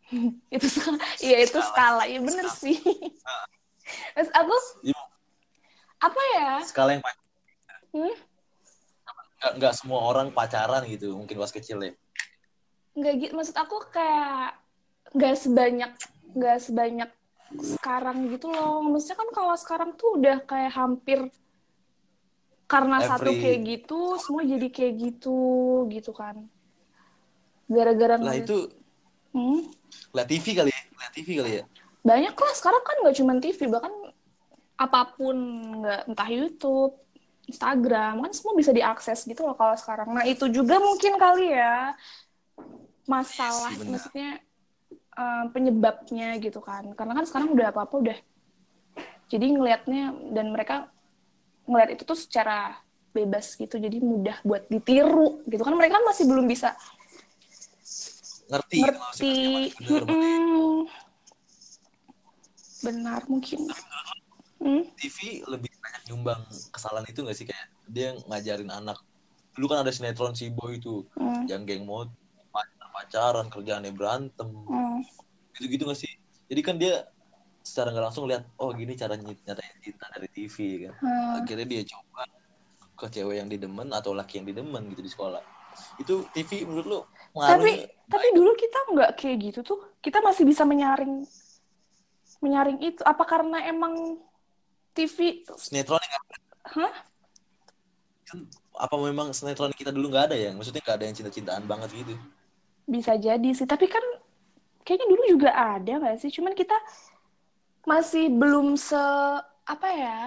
itu 0.54 0.66
skala 0.66 0.96
iya 1.26 1.36
itu 1.42 1.58
skala 1.60 2.02
iya 2.04 2.20
bener 2.20 2.46
sih. 2.50 2.76
Terus 4.14 4.30
aku 4.32 4.54
Iya. 4.84 5.00
apa 5.98 6.22
ya? 6.36 6.52
Skala 6.64 6.90
yang 6.96 7.02
Hmm? 7.88 8.12
nggak 9.38 9.52
nggak 9.62 9.74
semua 9.78 10.00
orang 10.02 10.28
pacaran 10.28 10.82
gitu 10.84 11.14
mungkin 11.14 11.38
pas 11.38 11.48
kecil 11.48 11.78
ya. 11.80 11.92
Nggak 12.92 13.14
gitu 13.22 13.32
maksud 13.32 13.56
aku 13.56 13.80
kayak 13.88 14.58
nggak 15.14 15.34
sebanyak 15.38 15.90
nggak 16.34 16.58
sebanyak 16.58 17.10
sekarang 17.56 18.28
gitu 18.28 18.50
loh. 18.50 18.84
Maksudnya 18.84 19.16
kan 19.16 19.28
kalau 19.32 19.54
sekarang 19.56 19.90
tuh 19.96 20.20
udah 20.20 20.42
kayak 20.44 20.74
hampir 20.74 21.32
karena 22.68 23.00
satu 23.00 23.32
Every- 23.32 23.40
kayak 23.40 23.60
gitu 23.64 24.20
semua 24.20 24.44
jadi 24.44 24.68
kayak 24.68 24.94
gitu 25.00 25.38
gitu 25.88 26.12
kan. 26.12 26.44
Gara-gara 27.68 28.20
lah 28.20 28.36
itu 28.36 28.68
Hmm? 29.32 29.70
Lihat 30.14 30.28
TV 30.28 30.46
kali 30.56 30.70
ya? 30.70 30.80
Lihat 30.98 31.12
TV 31.12 31.28
kali 31.40 31.50
ya? 31.60 31.64
Banyak 32.02 32.34
lah 32.34 32.54
sekarang 32.56 32.82
kan 32.84 32.96
nggak 33.04 33.16
cuma 33.18 33.32
TV 33.42 33.60
bahkan 33.68 33.92
apa 34.78 35.00
pun 35.18 35.36
nggak 35.82 36.00
entah 36.06 36.28
YouTube 36.30 36.94
Instagram 37.48 38.20
kan 38.22 38.30
semua 38.36 38.54
bisa 38.54 38.70
diakses 38.70 39.24
gitu 39.24 39.42
loh 39.42 39.56
kalau 39.56 39.74
sekarang. 39.74 40.12
Nah 40.12 40.24
itu 40.28 40.46
juga 40.52 40.76
mungkin 40.78 41.16
kali 41.16 41.56
ya 41.56 41.96
masalah 43.08 43.72
benar. 43.72 43.88
maksudnya 43.96 44.30
eh, 45.16 45.44
penyebabnya 45.50 46.28
gitu 46.38 46.60
kan. 46.60 46.92
Karena 46.92 47.12
kan 47.16 47.24
sekarang 47.24 47.56
udah 47.56 47.72
apa 47.72 47.80
apa 47.88 47.94
udah. 47.96 48.18
Jadi 49.28 49.46
ngelihatnya 49.56 50.32
dan 50.32 50.52
mereka 50.52 50.92
ngelihat 51.68 51.96
itu 51.96 52.02
tuh 52.04 52.16
secara 52.16 52.80
bebas 53.12 53.56
gitu 53.56 53.80
jadi 53.80 53.96
mudah 53.98 54.44
buat 54.44 54.68
ditiru 54.68 55.40
gitu. 55.48 55.64
Kan 55.64 55.74
mereka 55.74 55.98
kan 55.98 56.04
masih 56.04 56.28
belum 56.28 56.44
bisa 56.44 56.76
ngerti 58.48 58.78
gitu, 58.80 58.98
ngerti. 58.98 59.32
Mm-mm. 59.84 60.88
benar 62.78 63.20
mungkin 63.26 63.60
Hmm? 64.58 64.82
TV 64.98 65.46
lebih 65.46 65.70
banyak 65.78 66.02
nyumbang 66.10 66.42
kesalahan 66.74 67.06
itu 67.06 67.22
gak 67.22 67.38
sih 67.38 67.46
kayak 67.46 67.66
dia 67.86 68.18
ngajarin 68.26 68.74
anak 68.74 68.98
dulu 69.54 69.70
kan 69.70 69.86
ada 69.86 69.94
sinetron 69.94 70.34
si 70.34 70.50
boy 70.50 70.82
itu 70.82 71.06
Hmm. 71.14 71.46
yang 71.46 71.62
geng 71.62 71.86
mod 71.86 72.10
pacar 72.50 72.88
pacaran 72.90 73.46
kerjaannya 73.46 73.94
berantem 73.94 74.50
Hmm. 74.50 74.98
gitu-gitu 75.54 75.86
gak 75.86 75.94
sih 76.02 76.10
jadi 76.50 76.60
kan 76.66 76.74
dia 76.74 77.06
secara 77.62 77.94
nggak 77.94 78.10
langsung 78.10 78.26
lihat 78.26 78.50
oh 78.58 78.74
gini 78.74 78.98
cara 78.98 79.14
ny- 79.14 79.38
nyatain 79.46 79.78
cinta 79.78 80.10
dari 80.10 80.26
TV 80.26 80.56
kan 80.90 80.94
Hmm. 80.98 81.38
akhirnya 81.38 81.66
dia 81.70 81.82
coba 81.86 82.22
ke 82.98 83.06
cewek 83.14 83.38
yang 83.38 83.46
didemen 83.46 83.94
atau 83.94 84.10
laki 84.10 84.42
yang 84.42 84.46
didemen 84.50 84.90
gitu 84.90 85.06
di 85.06 85.10
sekolah 85.14 85.38
itu 85.98 86.14
TV 86.34 86.50
menurut 86.66 86.86
lu 86.86 87.00
tapi 87.34 87.70
tapi 88.08 88.26
dulu 88.32 88.50
kita 88.56 88.78
nggak 88.92 89.10
kayak 89.20 89.36
gitu 89.50 89.60
tuh. 89.62 89.80
Kita 90.00 90.18
masih 90.24 90.44
bisa 90.48 90.64
menyaring 90.64 91.22
menyaring 92.40 92.78
itu. 92.82 93.00
Apa 93.04 93.24
karena 93.26 93.62
emang 93.66 94.18
TV 94.96 95.44
sinetron 95.56 96.00
nggak 96.00 96.22
ada? 96.24 96.36
Hah? 96.68 96.94
kan 98.28 98.44
apa 98.76 98.96
memang 99.00 99.32
sinetron 99.32 99.72
kita 99.72 99.88
dulu 99.88 100.12
nggak 100.12 100.32
ada 100.32 100.36
ya? 100.36 100.50
Maksudnya 100.52 100.82
nggak 100.84 100.96
ada 101.00 101.04
yang 101.08 101.16
cinta-cintaan 101.16 101.64
banget 101.64 101.90
gitu. 101.96 102.14
Bisa 102.88 103.16
jadi 103.16 103.48
sih. 103.52 103.68
Tapi 103.68 103.86
kan 103.88 104.04
kayaknya 104.84 105.06
dulu 105.08 105.22
juga 105.28 105.50
ada 105.52 105.92
nggak 106.00 106.16
sih? 106.20 106.30
Cuman 106.32 106.52
kita 106.56 106.76
masih 107.88 108.28
belum 108.28 108.76
se 108.76 109.00
apa 109.68 109.88
ya 109.92 110.18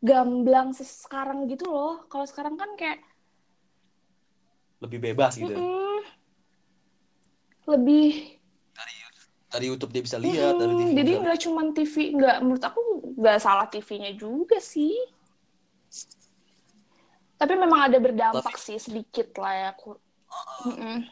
gamblang 0.00 0.72
se- 0.72 0.84
sekarang 1.04 1.44
gitu 1.52 1.68
loh. 1.68 2.04
Kalau 2.08 2.24
sekarang 2.24 2.56
kan 2.56 2.72
kayak 2.80 3.00
lebih 4.80 4.98
bebas 5.00 5.36
gitu 5.36 5.52
mm, 5.52 6.00
lebih 7.68 8.40
dari 9.50 9.66
YouTube 9.66 9.90
dia 9.90 10.02
bisa 10.06 10.16
lihat 10.18 10.62
dari 10.62 10.72
mm, 10.74 10.78
TV 10.78 10.90
jadi 10.94 11.12
nggak 11.26 11.38
cuman 11.42 11.66
TV 11.74 11.94
nggak 12.14 12.36
menurut 12.42 12.62
aku 12.64 12.80
nggak 13.18 13.38
salah 13.42 13.66
TV-nya 13.66 14.14
juga 14.14 14.62
sih 14.62 14.94
tapi 17.40 17.56
memang 17.56 17.88
ada 17.88 17.98
berdampak 17.98 18.54
sih 18.60 18.76
sedikit 18.78 19.32
lah 19.40 19.52
ya 19.52 19.66
aku 19.74 19.96
Mm-mm. 20.68 21.08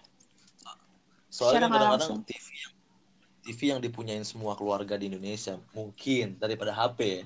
Soalnya 1.29 1.67
Secara 1.67 1.67
nggak 1.67 1.81
kadang-kadang. 1.99 2.21
TV 2.29 2.47
yang 2.63 2.73
TV 3.43 3.61
yang 3.73 3.81
dipunyain 3.81 4.25
semua 4.25 4.53
keluarga 4.55 4.95
di 5.01 5.09
Indonesia 5.09 5.57
mungkin 5.73 6.37
daripada 6.37 6.71
HP. 6.77 7.25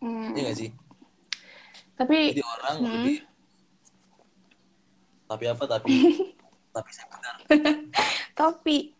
Mm. 0.00 0.32
Iya 0.34 0.42
nggak 0.48 0.56
sih? 0.56 0.70
tapi 2.00 2.32
Jadi 2.32 2.42
orang 2.42 2.76
Hmm. 2.80 2.92
lebih 2.96 3.16
tapi 5.30 5.44
apa 5.46 5.62
tapi 5.62 5.90
tapi 6.74 6.90
saya 6.90 7.06
benar. 7.14 7.34
tapi 8.34 8.98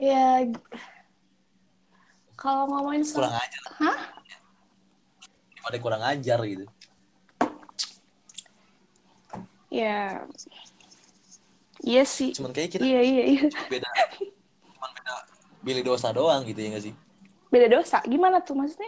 ya 0.00 0.48
kalau 2.40 2.64
ngomongin 2.72 3.04
soal 3.04 3.28
kurang 3.28 3.36
ajar. 3.36 3.62
Hah? 3.84 3.98
Daripada 5.52 5.76
kurang 5.80 6.02
ajar 6.04 6.38
gitu. 6.48 6.64
ya 9.74 10.22
iya 11.82 12.06
sih 12.06 12.30
Cuman 12.30 12.54
kayak 12.54 12.78
kita 12.78 12.86
iya 12.86 13.02
iya 13.02 13.24
iya 13.26 13.42
beda 13.66 13.88
cuman 14.70 14.90
beda 14.94 15.14
pilih 15.66 15.82
dosa 15.82 16.14
doang 16.14 16.46
gitu 16.46 16.62
ya 16.62 16.68
nggak 16.70 16.84
sih? 16.86 16.94
beda 17.50 17.66
dosa 17.66 17.98
gimana 18.06 18.38
tuh 18.38 18.54
maksudnya 18.54 18.86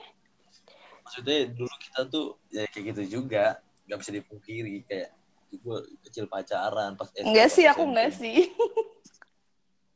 Maksudnya 1.02 1.50
dulu 1.54 1.74
kita 1.82 2.00
tuh 2.06 2.38
ya 2.54 2.62
kayak 2.70 2.94
gitu 2.94 3.02
juga 3.18 3.58
nggak 3.90 3.98
bisa 3.98 4.10
dipungkiri 4.14 4.86
kayak 4.86 5.10
gue 5.50 5.78
kecil 6.06 6.26
pacaran 6.26 6.98
pas 6.98 7.08
SD, 7.14 7.26
enggak 7.26 7.48
sih 7.50 7.64
aku 7.66 7.82
enggak 7.86 8.10
sih. 8.14 8.50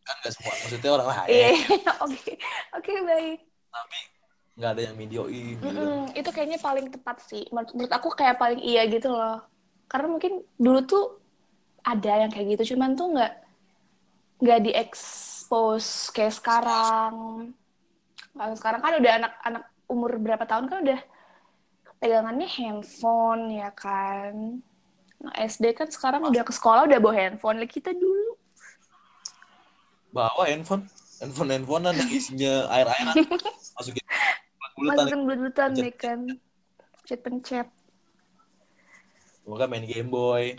Kan 0.07 0.15
nggak 0.23 0.33
semua 0.35 0.55
maksudnya 0.55 0.91
orang 0.91 1.09
lain. 1.11 1.31
Iya 1.31 1.51
oke. 2.03 2.33
Oke 2.79 2.93
baik. 3.03 3.39
Tapi 3.71 3.99
nggak 4.59 4.71
ada 4.77 4.83
yang 4.91 4.97
videoin 4.99 5.57
gitu. 5.59 5.67
Mm-mm, 5.67 5.99
itu 6.15 6.31
kayaknya 6.35 6.59
paling 6.59 6.87
tepat 6.91 7.17
sih. 7.25 7.47
Menurut, 7.51 7.71
menurut 7.75 7.93
aku 7.95 8.09
kayak 8.15 8.37
paling 8.39 8.61
iya 8.63 8.87
gitu 8.91 9.11
loh. 9.11 9.43
Karena 9.91 10.07
mungkin 10.11 10.43
dulu 10.59 10.81
tuh 10.87 11.05
ada 11.81 12.27
yang 12.27 12.31
kayak 12.31 12.59
gitu 12.59 12.77
cuman 12.77 12.93
tuh 12.93 13.09
nggak 13.17 13.33
nggak 14.41 14.61
diekspos 14.71 16.13
kayak 16.15 16.35
sekarang. 16.35 17.15
Kalau 18.31 18.55
sekarang 18.57 18.81
kan 18.81 18.93
udah 18.99 19.13
anak-anak 19.21 19.65
umur 19.91 20.11
berapa 20.23 20.45
tahun 20.47 20.71
kan 20.71 20.79
udah 20.87 21.01
pegangannya 22.01 22.49
handphone 22.49 23.53
ya 23.53 23.69
kan 23.77 24.63
SD 25.21 25.77
kan 25.77 25.89
sekarang 25.93 26.25
udah 26.25 26.41
ke 26.41 26.53
sekolah 26.53 26.89
udah 26.89 26.97
bawa 26.97 27.15
handphone. 27.17 27.61
Lah 27.61 27.69
kita 27.69 27.93
dulu. 27.93 28.37
Bawa 30.11 30.49
handphone. 30.49 30.89
Handphone 31.21 31.53
handphonean 31.53 31.95
yang 32.01 32.11
isinya 32.19 32.65
air 32.73 32.89
airan 32.89 33.29
masukin 33.77 34.01
Buletan. 34.73 34.97
Masukin 34.97 35.21
bulet-buletan 35.29 35.71
Pencet. 35.77 35.85
nih 35.85 35.95
kan. 35.95 36.21
Pencet-pencet 37.05 37.69
Semoga 39.45 39.65
main 39.69 39.85
Game 39.85 40.09
Boy. 40.09 40.57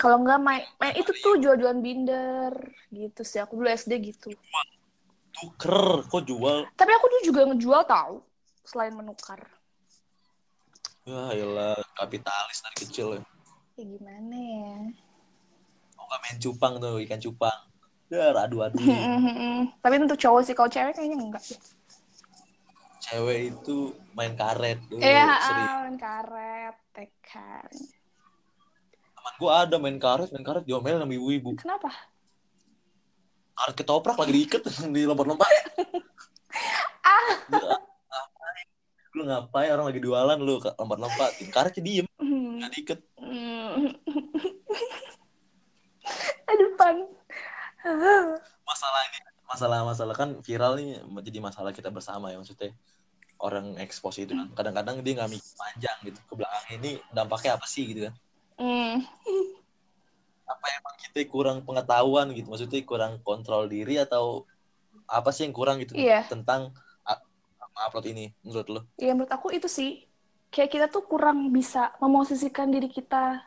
Kalau 0.00 0.16
nggak 0.24 0.40
main 0.40 0.62
main 0.80 0.94
itu 0.96 1.12
tuh 1.20 1.36
jual-jualan 1.36 1.80
binder. 1.84 2.52
Gitu 2.88 3.20
sih 3.20 3.42
aku 3.42 3.60
dulu 3.60 3.68
SD 3.68 4.00
gitu. 4.14 4.32
Tuker, 5.34 6.06
kok 6.06 6.22
jual? 6.30 6.62
tapi 6.78 6.94
aku 6.94 7.10
tuh 7.10 7.20
juga 7.26 7.42
ngejual 7.50 7.82
tahu 7.90 8.22
selain 8.62 8.94
menukar. 8.94 9.42
Ya 11.04 11.34
elah, 11.34 11.76
kapitalis 11.98 12.62
dari 12.62 12.76
kecil 12.86 13.08
ya. 13.18 13.22
Ya 13.74 13.84
gimana 13.84 14.36
ya 14.36 14.76
Mau 15.94 16.04
nggak 16.10 16.20
main 16.26 16.36
cupang 16.42 16.74
tuh, 16.82 16.98
ikan 17.06 17.20
cupang. 17.22 17.58
Ya, 18.12 18.34
adu-adu. 18.34 18.76
tapi 19.82 19.94
untuk 20.02 20.18
cowok 20.20 20.42
sih 20.44 20.52
kalau 20.52 20.68
cewek 20.68 20.92
kayaknya 20.92 21.16
enggak 21.16 21.42
Cewek 23.00 23.38
itu 23.54 23.92
main 24.12 24.34
karet 24.34 24.80
tuh. 24.90 24.98
Iya, 24.98 25.28
ah, 25.28 25.86
main 25.86 25.96
karet, 25.96 26.76
tekan. 26.92 27.68
Teman 29.16 29.34
gue 29.40 29.52
ada 29.52 29.76
main 29.80 29.98
karet, 30.00 30.28
main 30.32 30.44
karet 30.44 30.64
diomel 30.64 31.00
sama 31.00 31.12
ibu-ibu. 31.14 31.56
Kenapa? 31.56 31.88
Karet 33.54 33.74
ketoprak 33.76 34.16
lagi 34.18 34.32
diikat 34.34 34.60
di 34.94 35.02
lompat-lompat. 35.04 35.48
Ah. 37.04 37.36
Lu 37.50 37.60
ngapain? 37.60 38.66
Lu 39.12 39.22
ngapain 39.28 39.68
orang 39.74 39.86
lagi 39.92 40.00
jualan 40.00 40.38
lu 40.40 40.56
ke- 40.56 40.72
lompat-lompat. 40.80 41.30
Karetnya 41.52 41.82
diem. 41.84 42.06
Nggak 42.60 42.72
diikat. 42.74 43.00
Hmm. 43.18 43.74
Aduh, 46.50 46.70
pan. 46.76 46.96
Masalahnya, 48.64 49.20
masalah-masalah 49.44 50.14
kan 50.16 50.30
viral 50.40 50.76
nih 50.76 51.00
jadi 51.24 51.38
masalah 51.40 51.72
kita 51.72 51.88
bersama 51.88 52.32
ya 52.32 52.40
maksudnya. 52.40 52.72
Orang 53.40 53.76
expose 53.82 54.24
itu 54.24 54.32
kan. 54.32 54.48
Kadang-kadang 54.54 55.02
dia 55.04 55.12
nggak 55.20 55.30
mikir 55.32 55.52
panjang 55.58 55.98
gitu. 56.06 56.18
Ke 56.28 56.32
belakang 56.38 56.64
ini 56.80 56.90
dampaknya 57.12 57.58
apa 57.58 57.66
sih 57.66 57.84
gitu 57.88 58.08
kan. 58.08 58.14
Hmm. 58.54 59.02
apa 60.44 60.66
emang 60.76 60.94
kita 61.00 61.24
kurang 61.26 61.64
pengetahuan 61.64 62.28
gitu 62.36 62.52
maksudnya 62.52 62.84
kurang 62.84 63.16
kontrol 63.24 63.64
diri 63.64 63.96
atau 63.96 64.44
apa 65.08 65.32
sih 65.32 65.48
yang 65.48 65.56
kurang 65.56 65.80
gitu 65.80 65.96
Iya. 65.96 66.28
tentang 66.28 66.76
up- 67.02 67.26
upload 67.74 68.12
ini 68.12 68.30
menurut 68.44 68.68
lo 68.68 68.80
Ya 69.00 69.16
menurut 69.16 69.32
aku 69.32 69.56
itu 69.56 69.66
sih 69.66 70.04
kayak 70.54 70.70
kita 70.70 70.86
tuh 70.86 71.02
kurang 71.02 71.50
bisa 71.50 71.90
memosisikan 71.98 72.70
diri 72.70 72.86
kita 72.86 73.42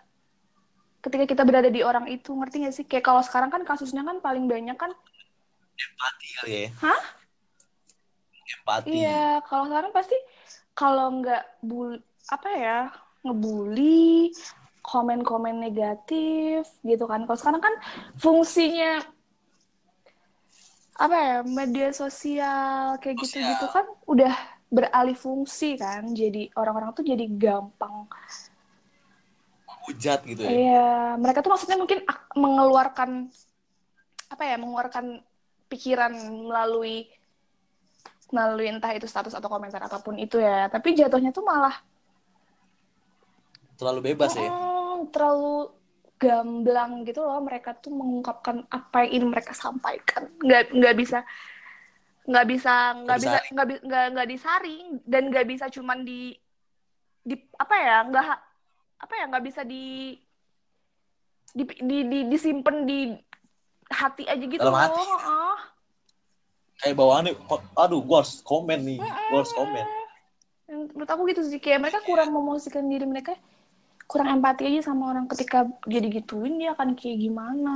ketika 0.99 1.23
kita 1.23 1.43
berada 1.47 1.71
di 1.71 1.79
orang 1.79 2.11
itu 2.11 2.35
ngerti 2.35 2.67
gak 2.67 2.75
sih? 2.75 2.83
Kayak 2.83 3.07
kalau 3.07 3.23
sekarang 3.23 3.47
kan 3.47 3.63
kasusnya 3.63 4.03
kan 4.03 4.19
paling 4.19 4.43
banyak 4.43 4.75
kan 4.75 4.91
empati 5.79 6.27
kali 6.35 6.51
ya. 6.51 6.69
Hah? 6.83 7.01
empati. 8.47 8.87
Iya 9.03 9.39
kalau 9.47 9.71
sekarang 9.71 9.91
pasti 9.95 10.17
kalau 10.75 11.23
nggak 11.23 11.43
bul 11.63 11.99
apa 12.27 12.49
ya 12.55 12.79
ngebully 13.23 14.31
komen-komen 14.83 15.63
negatif 15.63 16.67
gitu 16.83 17.03
kan. 17.07 17.23
Kalau 17.23 17.39
sekarang 17.39 17.61
kan 17.63 17.75
fungsinya 18.19 19.03
apa 20.97 21.15
ya 21.15 21.37
media 21.45 21.93
sosial 21.93 22.97
kayak 22.99 23.21
gitu-gitu 23.21 23.65
kan 23.69 23.85
udah 24.09 24.56
beralih 24.67 25.15
fungsi 25.15 25.79
kan 25.79 26.11
jadi 26.11 26.51
orang-orang 26.59 26.91
tuh 26.91 27.07
jadi 27.07 27.23
gampang 27.39 28.07
hujat 29.87 30.19
gitu 30.27 30.41
ya 30.43 30.51
Iya, 30.51 30.91
mereka 31.15 31.39
tuh 31.39 31.51
maksudnya 31.55 31.79
mungkin 31.79 32.03
mengeluarkan 32.35 33.31
apa 34.27 34.43
ya, 34.43 34.55
mengeluarkan 34.59 35.23
pikiran 35.71 36.11
melalui 36.43 37.07
melalui 38.27 38.67
entah 38.67 38.91
itu 38.91 39.07
status 39.07 39.31
atau 39.31 39.47
komentar 39.47 39.79
apa 39.79 40.03
pun 40.03 40.19
itu 40.19 40.35
ya. 40.43 40.67
Tapi 40.67 40.91
jatuhnya 40.91 41.31
tuh 41.31 41.47
malah 41.47 41.79
terlalu 43.79 44.11
bebas 44.11 44.35
ya 44.35 44.51
mm, 44.51 45.15
terlalu 45.15 45.71
gamblang 46.19 47.07
gitu 47.07 47.23
loh. 47.23 47.39
Mereka 47.39 47.79
tuh 47.79 47.95
mengungkapkan 47.95 48.67
apa 48.67 49.07
yang 49.07 49.23
ingin 49.23 49.29
mereka 49.31 49.55
sampaikan. 49.55 50.27
Nggak 50.43 50.75
nggak 50.75 50.95
bisa 50.99 51.23
nggak 52.27 52.45
bisa 52.45 52.73
nggak 53.07 53.19
bisa 53.23 53.37
nggak 53.55 53.65
nggak 53.87 54.05
nggak 54.13 54.27
disaring 54.27 54.99
dan 55.07 55.31
nggak 55.31 55.47
bisa 55.47 55.71
cuman 55.71 56.03
di 56.03 56.35
di 57.23 57.35
apa 57.55 57.75
ya 57.79 57.97
nggak 58.03 58.25
apa 58.97 59.13
ya 59.15 59.23
nggak 59.31 59.45
bisa 59.47 59.61
di 59.63 60.15
di 61.55 61.63
di, 61.79 61.97
di 62.03 62.19
disimpan 62.27 62.83
di 62.83 63.15
hati 63.87 64.27
aja 64.27 64.43
gitu 64.43 64.59
Dalam 64.59 64.75
loh. 64.75 64.83
hati. 64.83 65.01
Heeh. 65.01 65.57
kayak 66.77 66.95
bawaannya 66.99 67.33
kok 67.47 67.61
aduh 67.73 68.03
gue 68.03 68.17
harus 68.19 68.43
komen 68.43 68.79
nih 68.83 68.99
gue 69.01 69.37
harus 69.39 69.55
komen 69.55 69.87
Menurut 70.67 71.07
aku 71.07 71.23
gitu 71.31 71.41
sih 71.47 71.63
kayak 71.63 71.79
mereka 71.79 72.03
kurang 72.03 72.35
memosisikan 72.35 72.85
diri 72.91 73.07
mereka 73.07 73.33
kurang 74.03 74.35
empati 74.35 74.67
aja 74.67 74.91
sama 74.91 75.15
orang 75.15 75.25
ketika 75.31 75.63
jadi 75.87 76.11
gituin 76.11 76.59
dia 76.59 76.75
akan 76.75 76.91
kayak 76.93 77.17
gimana 77.23 77.75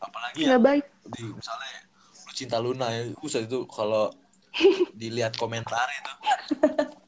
apalagi 0.00 0.42
ya 0.42 0.56
nggak 0.56 0.62
baik 0.64 0.84
di 1.12 1.22
misalnya 1.28 1.83
cinta 2.34 2.58
Luna 2.58 2.90
ya. 2.90 3.00
Buset 3.16 3.46
itu 3.46 3.64
kalau 3.64 4.10
dilihat 5.00 5.34
komentar 5.34 5.88
itu 5.88 6.12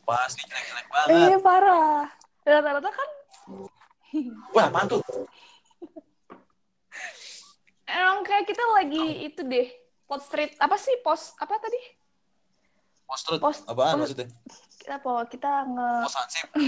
pasti 0.02 0.40
jelek-jelek 0.42 0.86
banget. 0.92 1.14
iya 1.20 1.36
parah. 1.36 2.08
Rata-rata 2.42 2.88
kan 2.88 3.08
wah 4.50 4.64
apaan 4.64 4.86
tuh? 4.88 5.00
Emang 7.84 8.22
kayak 8.22 8.44
kita 8.44 8.62
lagi 8.72 9.24
itu 9.24 9.40
deh 9.42 9.68
post 10.04 10.26
street 10.26 10.52
apa 10.56 10.76
sih? 10.76 10.92
Post 11.00 11.32
apa 11.36 11.56
tadi? 11.56 11.80
Post 13.04 13.24
Post- 13.36 13.64
apaan 13.66 14.00
maksudnya? 14.00 14.26
Kita 14.76 14.98
po 14.98 15.22
kita 15.24 15.66
nge 15.66 15.88
post 16.02 16.16
ansip 16.16 16.48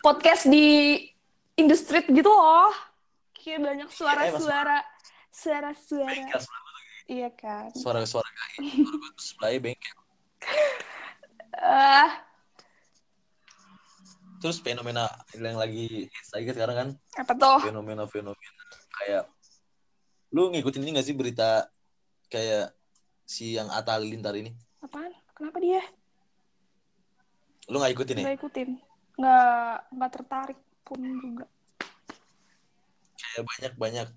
podcast 0.00 0.46
di 0.46 0.96
industri 1.54 2.02
gitu 2.06 2.28
loh. 2.28 2.70
Kayak 3.32 3.58
banyak 3.62 3.88
Iya, 3.88 3.94
suara-suara 3.94 4.78
suara-suara. 5.36 6.08
Bengkel 6.08 6.42
iya 7.06 7.28
kan. 7.30 7.70
Suara-suara 7.76 8.26
gaib 8.26 8.64
suara 8.66 8.96
gue 8.98 9.10
tuh 9.14 9.24
sebelahnya 9.24 9.58
bengkel. 9.62 9.96
Ah. 11.56 12.10
Terus 14.42 14.60
fenomena 14.60 15.08
yang 15.32 15.56
lagi 15.56 16.10
hits 16.12 16.30
lagi 16.34 16.52
sekarang 16.52 16.76
kan? 16.76 16.88
Apa 17.16 17.32
tuh? 17.36 17.58
Fenomena-fenomena 17.68 18.64
kayak 18.96 19.24
lu 20.34 20.50
ngikutin 20.52 20.82
ini 20.82 20.90
gak 20.98 21.06
sih 21.06 21.16
berita 21.16 21.70
kayak 22.28 22.74
si 23.24 23.54
yang 23.56 23.70
Atta 23.70 23.96
Halilintar 23.96 24.34
ini? 24.36 24.52
Apaan? 24.82 25.14
Kenapa 25.32 25.58
dia? 25.62 25.80
Lu 27.70 27.78
gak 27.78 27.94
ikutin 27.94 28.22
ya? 28.22 28.24
Nggak 28.28 28.38
ikutin. 28.42 28.68
Nggak 29.16 29.74
nggak 29.96 30.10
tertarik 30.12 30.60
pun 30.84 31.00
juga. 31.00 31.46
Kayak 33.16 33.42
banyak-banyak 33.48 34.08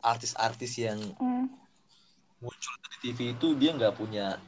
artis-artis 0.00 0.72
yang 0.78 0.98
Hmm. 1.18 1.46
muncul 2.38 2.74
di 2.94 3.10
TV 3.10 3.34
itu 3.34 3.48
dia 3.58 3.74
nggak 3.74 3.98
punya 3.98 4.38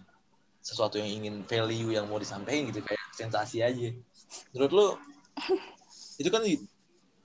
sesuatu 0.60 0.94
yang 0.94 1.10
ingin 1.10 1.42
value 1.42 1.90
yang 1.90 2.06
mau 2.06 2.20
disampaikan 2.20 2.70
gitu 2.70 2.84
kayak 2.84 3.02
sensasi 3.10 3.64
aja 3.64 3.90
menurut 4.54 4.70
lu 4.70 4.86
itu 6.20 6.28
kan 6.30 6.42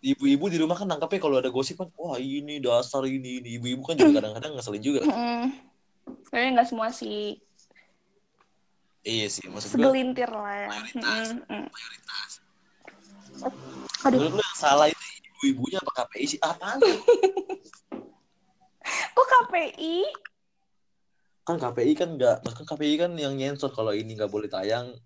ibu-ibu 0.02 0.46
di 0.50 0.58
rumah 0.58 0.74
kan 0.74 0.90
nangkapnya 0.90 1.20
kalau 1.20 1.38
ada 1.38 1.50
gosip 1.50 1.78
kan 1.78 1.90
wah 1.94 2.18
ini 2.18 2.58
dasar 2.58 3.06
ini 3.06 3.42
ini 3.44 3.50
ibu-ibu 3.62 3.86
kan 3.86 3.94
juga 3.94 4.14
kadang-kadang 4.22 4.58
ngeselin 4.58 4.82
juga 4.82 5.02
Mm-mm. 5.06 5.44
Kayaknya 6.30 6.50
nggak 6.62 6.68
semua 6.70 6.90
sih 6.90 7.38
iya 9.06 9.30
sih 9.30 9.46
maksud 9.46 9.70
gue 9.70 9.78
segelintir 9.78 10.30
lah 10.34 10.54
ya 10.56 10.68
mayoritas. 10.74 11.26
Mm-mm. 11.30 11.64
mayoritas 11.70 12.30
aduh 14.02 14.18
menurut 14.18 14.34
lu 14.34 14.42
yang 14.42 14.58
salah 14.58 14.88
itu 14.90 15.06
ibu-ibunya 15.46 15.78
apa 15.78 15.92
KPI 16.06 16.26
sih 16.26 16.40
kok 16.42 16.58
KPI 19.36 19.98
kan 21.46 21.62
KPI 21.62 21.94
kan 21.94 22.10
nggak 22.18 22.42
maksudnya 22.42 22.68
KPI 22.74 22.96
kan 22.98 23.12
yang 23.22 23.38
nyensor 23.38 23.70
kalau 23.70 23.94
ini 23.94 24.18
nggak 24.18 24.32
boleh 24.34 24.50
tayang. 24.50 24.98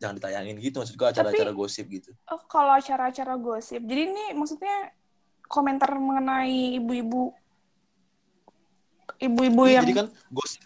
Jangan 0.00 0.16
ditayangin 0.16 0.56
gitu 0.62 0.80
maksud 0.80 0.96
gue 0.96 1.08
acara-acara 1.10 1.52
gosip 1.52 1.84
gitu. 1.90 2.14
Oh, 2.32 2.40
kalau 2.48 2.72
acara-acara 2.72 3.36
gosip. 3.36 3.84
Jadi 3.84 4.00
ini 4.08 4.24
maksudnya 4.32 4.94
komentar 5.50 5.90
mengenai 5.98 6.78
ibu-ibu 6.78 7.34
ibu-ibu 9.18 9.62
Iya, 9.66 9.82
yang 9.82 9.84
jadi 9.84 9.94
kan 9.98 10.06
gosip 10.30 10.62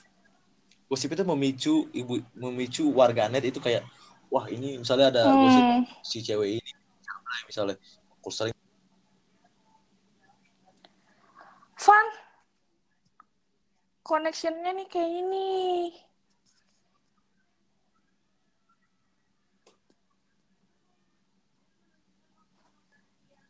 gosip 0.86 1.08
itu 1.16 1.24
memicu 1.24 1.74
ibu 1.90 2.20
memicu 2.36 2.84
warganet 2.92 3.42
itu 3.48 3.58
kayak 3.58 3.82
wah 4.28 4.44
ini 4.52 4.78
misalnya 4.78 5.10
ada 5.10 5.24
gosip 5.40 5.64
Hmm, 5.64 5.82
si 6.04 6.20
cewek 6.20 6.60
ini 6.60 6.70
misalnya 7.48 7.74
aku 8.20 8.28
sering 8.30 8.54
fun 11.80 12.06
connectionnya 14.04 14.70
nih 14.76 14.86
kayak 14.86 15.12
ini 15.24 15.48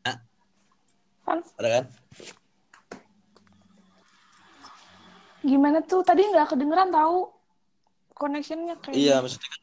Hah? 0.07 0.17
fun 1.27 1.43
ada 1.59 1.69
kan 1.69 1.87
Gimana 5.45 5.85
tuh? 5.85 6.01
Tadi 6.01 6.25
nggak 6.25 6.57
kedengeran 6.57 6.89
tahu 6.89 7.29
connectionnya 8.17 8.81
kayak. 8.81 8.97
Iya, 8.97 9.21
maksudnya 9.21 9.53
kan 9.53 9.63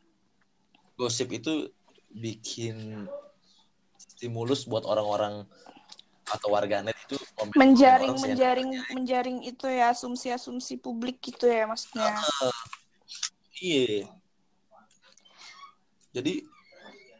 gosip 0.93 1.33
itu 1.33 1.73
bikin 2.13 3.09
stimulus 3.97 4.69
buat 4.69 4.85
orang-orang 4.85 5.49
atau 6.31 6.47
warganet 6.55 6.95
itu 7.07 7.19
komen- 7.35 7.55
menjaring 7.55 8.15
orang 8.15 8.23
menjaring 8.23 8.69
menjaring 8.95 9.37
itu 9.43 9.65
ya 9.67 9.91
asumsi-asumsi 9.91 10.79
publik 10.79 11.19
gitu 11.19 11.45
ya 11.45 11.67
maksudnya. 11.67 12.15
Iya. 13.59 14.07
Jadi 16.11 16.33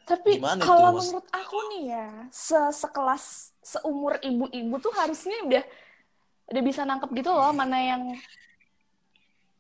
Tapi 0.02 0.44
kalau 0.60 1.00
menurut 1.00 1.24
aku 1.32 1.58
nih 1.72 1.84
ya, 1.96 2.08
se 2.28 2.60
sekelas 2.76 3.56
seumur 3.64 4.20
ibu-ibu 4.20 4.76
tuh 4.84 4.92
harusnya 4.92 5.40
udah 5.48 5.64
udah 6.52 6.62
bisa 6.68 6.84
nangkep 6.84 7.08
gitu 7.16 7.32
loh 7.32 7.56
mana 7.56 7.80
yang 7.80 8.12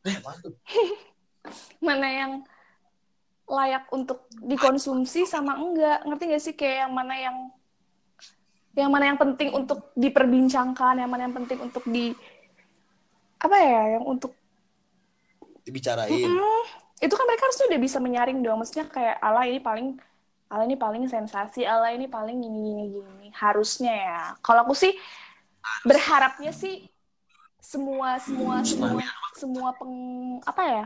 eh 0.04 0.18
mana 1.88 2.08
yang 2.10 2.32
layak 3.48 3.88
untuk 3.96 4.28
dikonsumsi 4.44 5.24
sama 5.24 5.56
enggak. 5.56 6.04
Ngerti 6.04 6.24
gak 6.32 6.44
sih 6.44 6.56
kayak 6.58 6.88
yang 6.88 6.92
mana 6.92 7.16
yang 7.16 7.38
yang 8.72 8.92
mana 8.92 9.12
yang 9.12 9.20
penting 9.20 9.52
untuk 9.52 9.92
diperbincangkan, 10.00 11.04
yang 11.04 11.12
mana 11.12 11.28
yang 11.28 11.36
penting 11.36 11.60
untuk 11.60 11.84
di 11.88 12.16
apa 13.42 13.58
ya, 13.58 13.84
yang 14.00 14.06
untuk 14.08 14.32
dibicarain. 15.68 16.30
Mm, 16.30 16.64
itu 17.02 17.14
kan 17.14 17.26
mereka 17.28 17.44
harusnya 17.50 17.68
udah 17.74 17.82
bisa 17.82 17.98
menyaring 18.00 18.40
dong. 18.40 18.62
Maksudnya 18.62 18.88
kayak 18.88 19.18
ala 19.20 19.44
ini 19.50 19.60
paling 19.60 19.88
ala 20.52 20.64
ini 20.68 20.78
paling 20.80 21.04
sensasi, 21.08 21.68
ala 21.68 21.92
ini 21.92 22.08
paling 22.08 22.38
gini 22.40 22.60
gini 22.60 22.84
gini. 22.96 23.28
Harusnya 23.36 23.94
ya. 23.94 24.22
Kalau 24.40 24.64
aku 24.64 24.76
sih 24.78 24.96
berharapnya 25.84 26.56
sih 26.56 26.88
semua 27.62 28.18
semua 28.18 28.66
semua 28.66 29.04
semua 29.36 29.70
peng 29.76 29.96
apa 30.48 30.64
ya? 30.64 30.86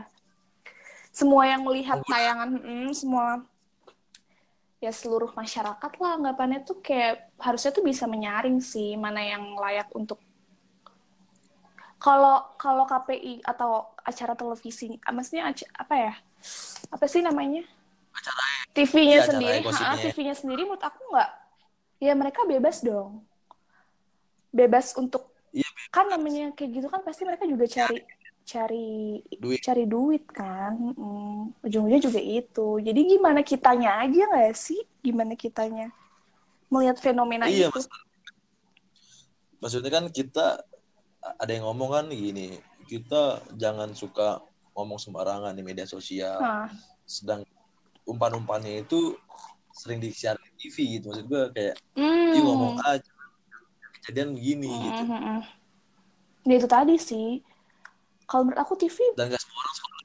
Semua 1.14 1.48
yang 1.48 1.64
melihat 1.64 2.02
tayangan 2.04 2.50
mm, 2.60 2.90
semua 2.92 3.46
ya 4.86 4.94
seluruh 4.94 5.34
masyarakat 5.34 5.92
lah 5.98 6.10
anggapannya 6.14 6.62
tuh 6.62 6.78
kayak 6.78 7.34
harusnya 7.42 7.74
tuh 7.74 7.82
bisa 7.82 8.06
menyaring 8.06 8.62
sih 8.62 8.94
mana 8.94 9.18
yang 9.18 9.58
layak 9.58 9.90
untuk 9.98 10.22
kalau 11.98 12.54
kalau 12.54 12.86
KPI 12.86 13.42
atau 13.42 13.90
acara 14.04 14.38
televisi, 14.38 14.94
ah, 15.02 15.10
maksudnya 15.10 15.50
apa 15.74 15.94
ya? 15.96 16.14
Apa 16.92 17.08
sih 17.10 17.24
namanya? 17.24 17.66
TV-nya 18.76 19.24
Iya, 19.24 19.24
acara 19.24 19.32
sendiri, 19.32 19.58
TV-nya 20.06 20.34
sendiri 20.36 20.62
menurut 20.68 20.84
aku 20.84 21.00
nggak. 21.10 21.30
Ya 21.98 22.12
mereka 22.12 22.44
bebas 22.44 22.84
dong. 22.84 23.24
Bebas 24.54 24.94
untuk 24.94 25.34
Iya, 25.56 25.66
kan 25.88 26.06
namanya 26.12 26.52
kayak 26.52 26.70
gitu 26.78 26.86
kan 26.92 27.00
pasti 27.00 27.24
mereka 27.24 27.48
juga 27.48 27.64
cari 27.64 28.04
cari 28.46 29.20
Duit. 29.42 29.58
cari 29.58 29.84
duit 29.90 30.22
kan. 30.30 30.78
Mm, 30.94 31.50
ujung-ujungnya 31.66 31.98
juga 31.98 32.22
itu. 32.22 32.78
Jadi 32.78 33.00
gimana 33.18 33.42
kitanya 33.42 34.06
aja 34.06 34.22
nggak 34.30 34.54
sih? 34.54 34.78
Gimana 35.02 35.34
kitanya 35.34 35.90
melihat 36.70 36.96
fenomena 37.02 37.50
Iya, 37.50 37.68
itu? 37.68 37.82
Mas. 37.82 37.86
Maksudnya 39.58 39.90
kan 39.90 40.04
kita 40.14 40.62
ada 41.42 41.50
yang 41.50 41.66
ngomong 41.66 41.90
kan 41.90 42.06
gini, 42.14 42.54
kita 42.86 43.42
jangan 43.58 43.90
suka 43.98 44.38
ngomong 44.78 45.02
sembarangan 45.02 45.50
di 45.58 45.62
media 45.66 45.84
sosial. 45.88 46.38
Nah, 46.38 46.70
Sedang 47.02 47.42
umpan-umpannya 48.06 48.86
itu 48.86 49.14
sering 49.74 49.98
disiar 49.98 50.38
di 50.38 50.50
TV 50.70 50.98
gitu. 50.98 51.10
Maksud 51.10 51.26
gue 51.26 51.42
kayak, 51.54 51.74
hmm. 51.98 52.34
"Ih, 52.34 52.42
ngomong 52.42 52.74
aja 52.82 53.10
kejadian 53.98 54.34
begini 54.38 54.70
gitu. 54.70 55.02
Mm, 55.02 55.10
mm, 55.10 55.22
mm. 55.22 55.40
Ya 56.46 56.54
itu 56.62 56.68
tadi 56.70 56.94
sih. 56.94 57.42
Kalau 58.26 58.42
menurut 58.42 58.58
aku 58.58 58.74
TV 58.74 58.98
Dan 59.14 59.30
gak 59.30 59.42
semua 59.42 59.60
orang 59.62 59.76
sekolah, 59.78 60.00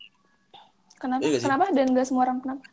kenapa? 1.02 1.22
Iya 1.26 1.38
kenapa? 1.42 1.66
Dan 1.74 1.86
gak 1.98 2.08
semua 2.08 2.24
orang 2.30 2.40
kenapa? 2.42 2.66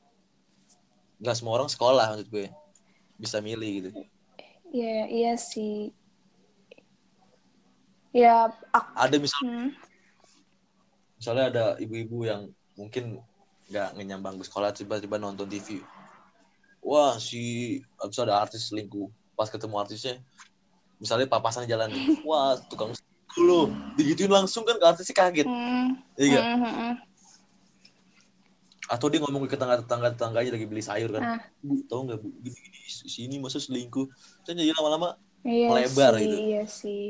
gak 1.19 1.35
semua 1.35 1.53
orang 1.59 1.71
sekolah 1.71 2.05
maksud 2.15 2.29
gue 2.31 2.47
bisa 3.19 3.43
milih 3.43 3.71
gitu. 3.83 3.91
Iya 4.71 5.11
iya 5.11 5.33
sih. 5.35 5.91
Ya 8.15 8.49
aku. 8.71 8.91
Ada 8.95 9.17
misal, 9.19 9.41
hmm. 9.43 9.69
misalnya 11.19 11.45
ada 11.51 11.65
ibu-ibu 11.83 12.25
yang 12.25 12.49
mungkin 12.79 13.19
nggak 13.69 13.99
ngenyambang 13.99 14.41
ke 14.41 14.45
sekolah 14.47 14.71
tiba-tiba 14.73 15.19
nonton 15.19 15.51
TV. 15.51 15.83
Wah 16.81 17.19
si 17.19 17.77
habis 17.99 18.19
ada 18.23 18.39
artis 18.39 18.71
selingkuh. 18.71 19.11
Pas 19.35 19.51
ketemu 19.51 19.77
artisnya, 19.83 20.23
misalnya 21.03 21.27
papasan 21.27 21.67
jalan. 21.67 21.91
Wah 22.29 22.55
tukang 22.71 22.95
lo. 23.45 23.73
Digituin 23.99 24.31
langsung 24.31 24.63
kan 24.67 24.79
ke 24.79 24.85
artisnya 24.87 25.15
kaget. 25.15 25.47
Hmm. 25.47 25.99
Iya? 26.19 26.41
Hmm, 26.41 26.59
hmm, 26.63 26.75
hmm. 26.75 26.95
Atau 28.89 29.13
dia 29.13 29.21
ngomong 29.21 29.45
ke 29.45 29.53
tetangga-tetangga 29.53 30.17
tetangganya 30.17 30.57
lagi 30.57 30.65
beli 30.65 30.81
sayur 30.81 31.13
kan. 31.13 31.37
Ah. 31.37 31.41
Bu, 31.61 31.85
tau 31.85 32.09
nggak 32.09 32.19
bu? 32.25 32.29
Gini-gini 32.41 32.79
sini 32.89 33.37
masa 33.37 33.61
selingkuh. 33.61 34.09
Kan 34.49 34.57
jadi 34.57 34.73
lama-lama 34.73 35.21
Iya 35.47 35.69
Melebar 35.71 36.13
sih, 36.19 36.23
gitu. 36.27 36.37
Iya 36.37 36.63
sih. 36.67 37.07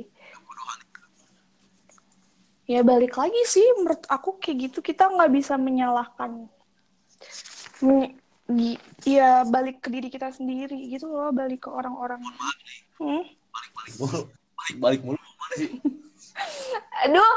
Ya 2.68 2.84
balik 2.84 3.16
lagi 3.16 3.42
sih 3.48 3.64
menurut 3.80 4.04
aku 4.12 4.36
kayak 4.36 4.68
gitu 4.68 4.84
kita 4.84 5.08
nggak 5.08 5.32
bisa 5.32 5.56
menyalahkan. 5.56 6.52
Ya 9.08 9.48
balik 9.48 9.80
ke 9.80 9.88
diri 9.88 10.12
kita 10.12 10.28
sendiri 10.28 10.76
gitu 10.92 11.08
loh, 11.08 11.32
balik 11.32 11.64
ke 11.64 11.70
orang-orang. 11.72 12.20
Hmm? 13.00 13.24
balik 13.48 13.72
mulu. 13.96 14.20
Balik-balik 14.58 15.00
mulu. 15.00 15.18
Mana 15.18 15.54
sih? 15.60 15.70
Aduh, 17.04 17.34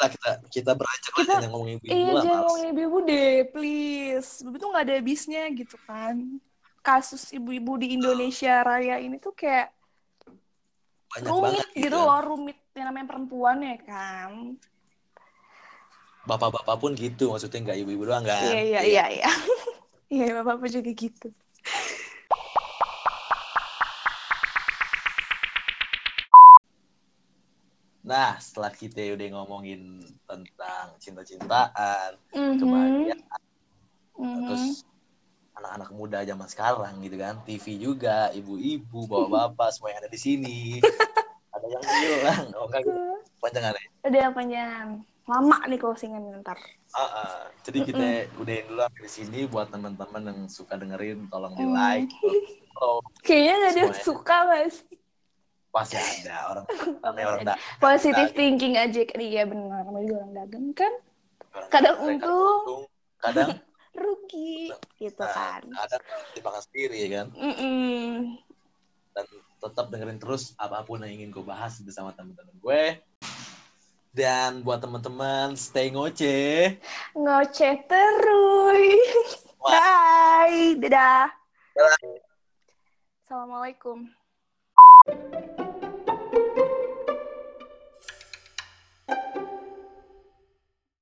lah 0.00 0.08
kita 0.08 0.30
kita 0.48 0.72
beranjak 0.72 1.12
Kita- 1.12 1.36
lah 1.36 1.42
yang 1.44 1.52
ngomongin 1.52 1.76
ibu 1.76 1.84
Iya, 1.92 2.12
jangan 2.24 2.40
ngomongin 2.48 2.68
ibu-ibu 2.72 2.98
deh, 3.04 3.32
please. 3.52 4.30
Ibu 4.40 4.56
tuh 4.56 4.68
nggak 4.72 4.84
ada 4.88 4.94
habisnya 4.96 5.42
gitu 5.52 5.76
kan. 5.84 6.16
Kasus 6.80 7.28
ibu-ibu 7.36 7.76
di 7.76 8.00
Indonesia 8.00 8.64
Raya 8.64 8.96
ini 8.96 9.20
tuh 9.20 9.36
kayak 9.36 9.68
Banyak 11.10 11.28
rumit 11.28 11.44
banget 11.44 11.66
gitu 11.76 11.96
kan. 11.98 12.06
loh, 12.06 12.20
rumit 12.24 12.58
yang 12.72 12.86
namanya 12.88 13.06
perempuan 13.10 13.58
ya 13.60 13.76
kan. 13.84 14.30
Bapak-bapak 16.24 16.76
pun 16.80 16.92
gitu, 16.96 17.32
maksudnya 17.34 17.60
nggak 17.60 17.78
ibu-ibu 17.84 18.04
doang 18.08 18.24
kan. 18.24 18.40
Iya, 18.40 18.60
iya, 18.64 18.80
iya, 18.86 19.04
iya. 19.20 19.30
Iya, 20.08 20.26
bapak 20.46 20.68
juga 20.72 20.90
gitu. 20.96 21.28
Nah, 28.10 28.42
setelah 28.42 28.74
kita 28.74 28.98
udah 29.14 29.26
ngomongin 29.38 30.02
tentang 30.26 30.86
cinta-cintaan, 30.98 32.18
Mhm, 32.34 32.58
kebahagiaan, 32.58 33.40
mhm. 34.18 34.42
terus 34.50 34.64
anak-anak 35.54 35.90
muda 35.94 36.18
zaman 36.26 36.48
sekarang 36.50 36.98
gitu 37.06 37.16
kan, 37.22 37.38
TV 37.46 37.78
juga, 37.78 38.34
ibu-ibu, 38.34 39.06
bapak-bapak, 39.06 39.68
semua 39.70 39.94
yang 39.94 40.02
ada 40.02 40.10
di 40.10 40.18
sini. 40.18 40.58
ada 41.54 41.66
yang 41.70 41.84
hilang, 41.86 42.44
oh 42.58 42.66
enggak 42.66 42.82
gitu. 42.82 43.00
Panjangan 43.38 43.78
ya. 43.78 43.88
Udah 44.10 44.26
panjang. 44.34 44.86
Lama 45.30 45.58
nih 45.70 45.78
closingan 45.78 46.42
ntar. 46.42 46.58
Ah, 46.90 47.06
ah. 47.06 47.38
Jadi 47.62 47.86
kita 47.86 48.26
udahin 48.42 48.66
dulu 48.66 48.82
di 48.98 49.06
sini 49.06 49.46
buat 49.46 49.70
teman-teman 49.70 50.26
yang 50.26 50.40
suka 50.50 50.74
dengerin, 50.74 51.30
tolong 51.30 51.54
di 51.54 51.62
like. 51.62 52.10
Kayaknya 53.22 53.54
gak 53.54 53.70
ada 53.70 53.80
yang 53.86 53.94
suka 54.02 54.36
mas. 54.50 54.82
Pasti 55.70 55.94
ada 55.94 56.50
orang, 56.50 56.66
namanya 57.06 57.26
orang 57.30 57.42
dah. 57.54 57.56
Positive 57.78 58.34
thinking 58.34 58.74
aja 58.74 59.06
kan. 59.06 59.18
Iya 59.22 59.42
benar. 59.46 59.86
Namanya 59.86 60.10
orang 60.18 60.32
dagang 60.34 60.66
kan. 60.74 60.92
Kadang 61.70 61.96
dagang, 62.02 62.18
untung. 62.18 62.82
kadang 63.22 63.50
Rugi. 64.02 64.70
Gitu 64.98 65.22
nah, 65.22 65.30
kan. 65.30 65.62
kadang 65.66 66.02
dimakan 66.34 66.62
sendiri 66.62 66.96
ya 67.06 67.08
kan. 67.22 67.26
Mm-mm. 67.34 68.38
dan 69.10 69.26
tetap 69.58 69.90
dengerin 69.90 70.22
terus 70.22 70.54
apa 70.54 70.86
pun 70.86 71.02
yang 71.02 71.10
ingin 71.10 71.34
gue 71.34 71.42
bahas 71.42 71.78
bersama 71.82 72.14
teman-teman 72.14 72.54
gue. 72.54 72.82
Dan 74.10 74.66
buat 74.66 74.82
teman-teman 74.82 75.54
stay 75.54 75.94
ngoce. 75.94 76.78
Ngoceh 77.14 77.74
terus. 77.86 79.46
Bye. 79.62 80.74
Dadah. 80.82 81.30
Dadah. 81.78 82.30
Assalamualaikum. 83.22 84.19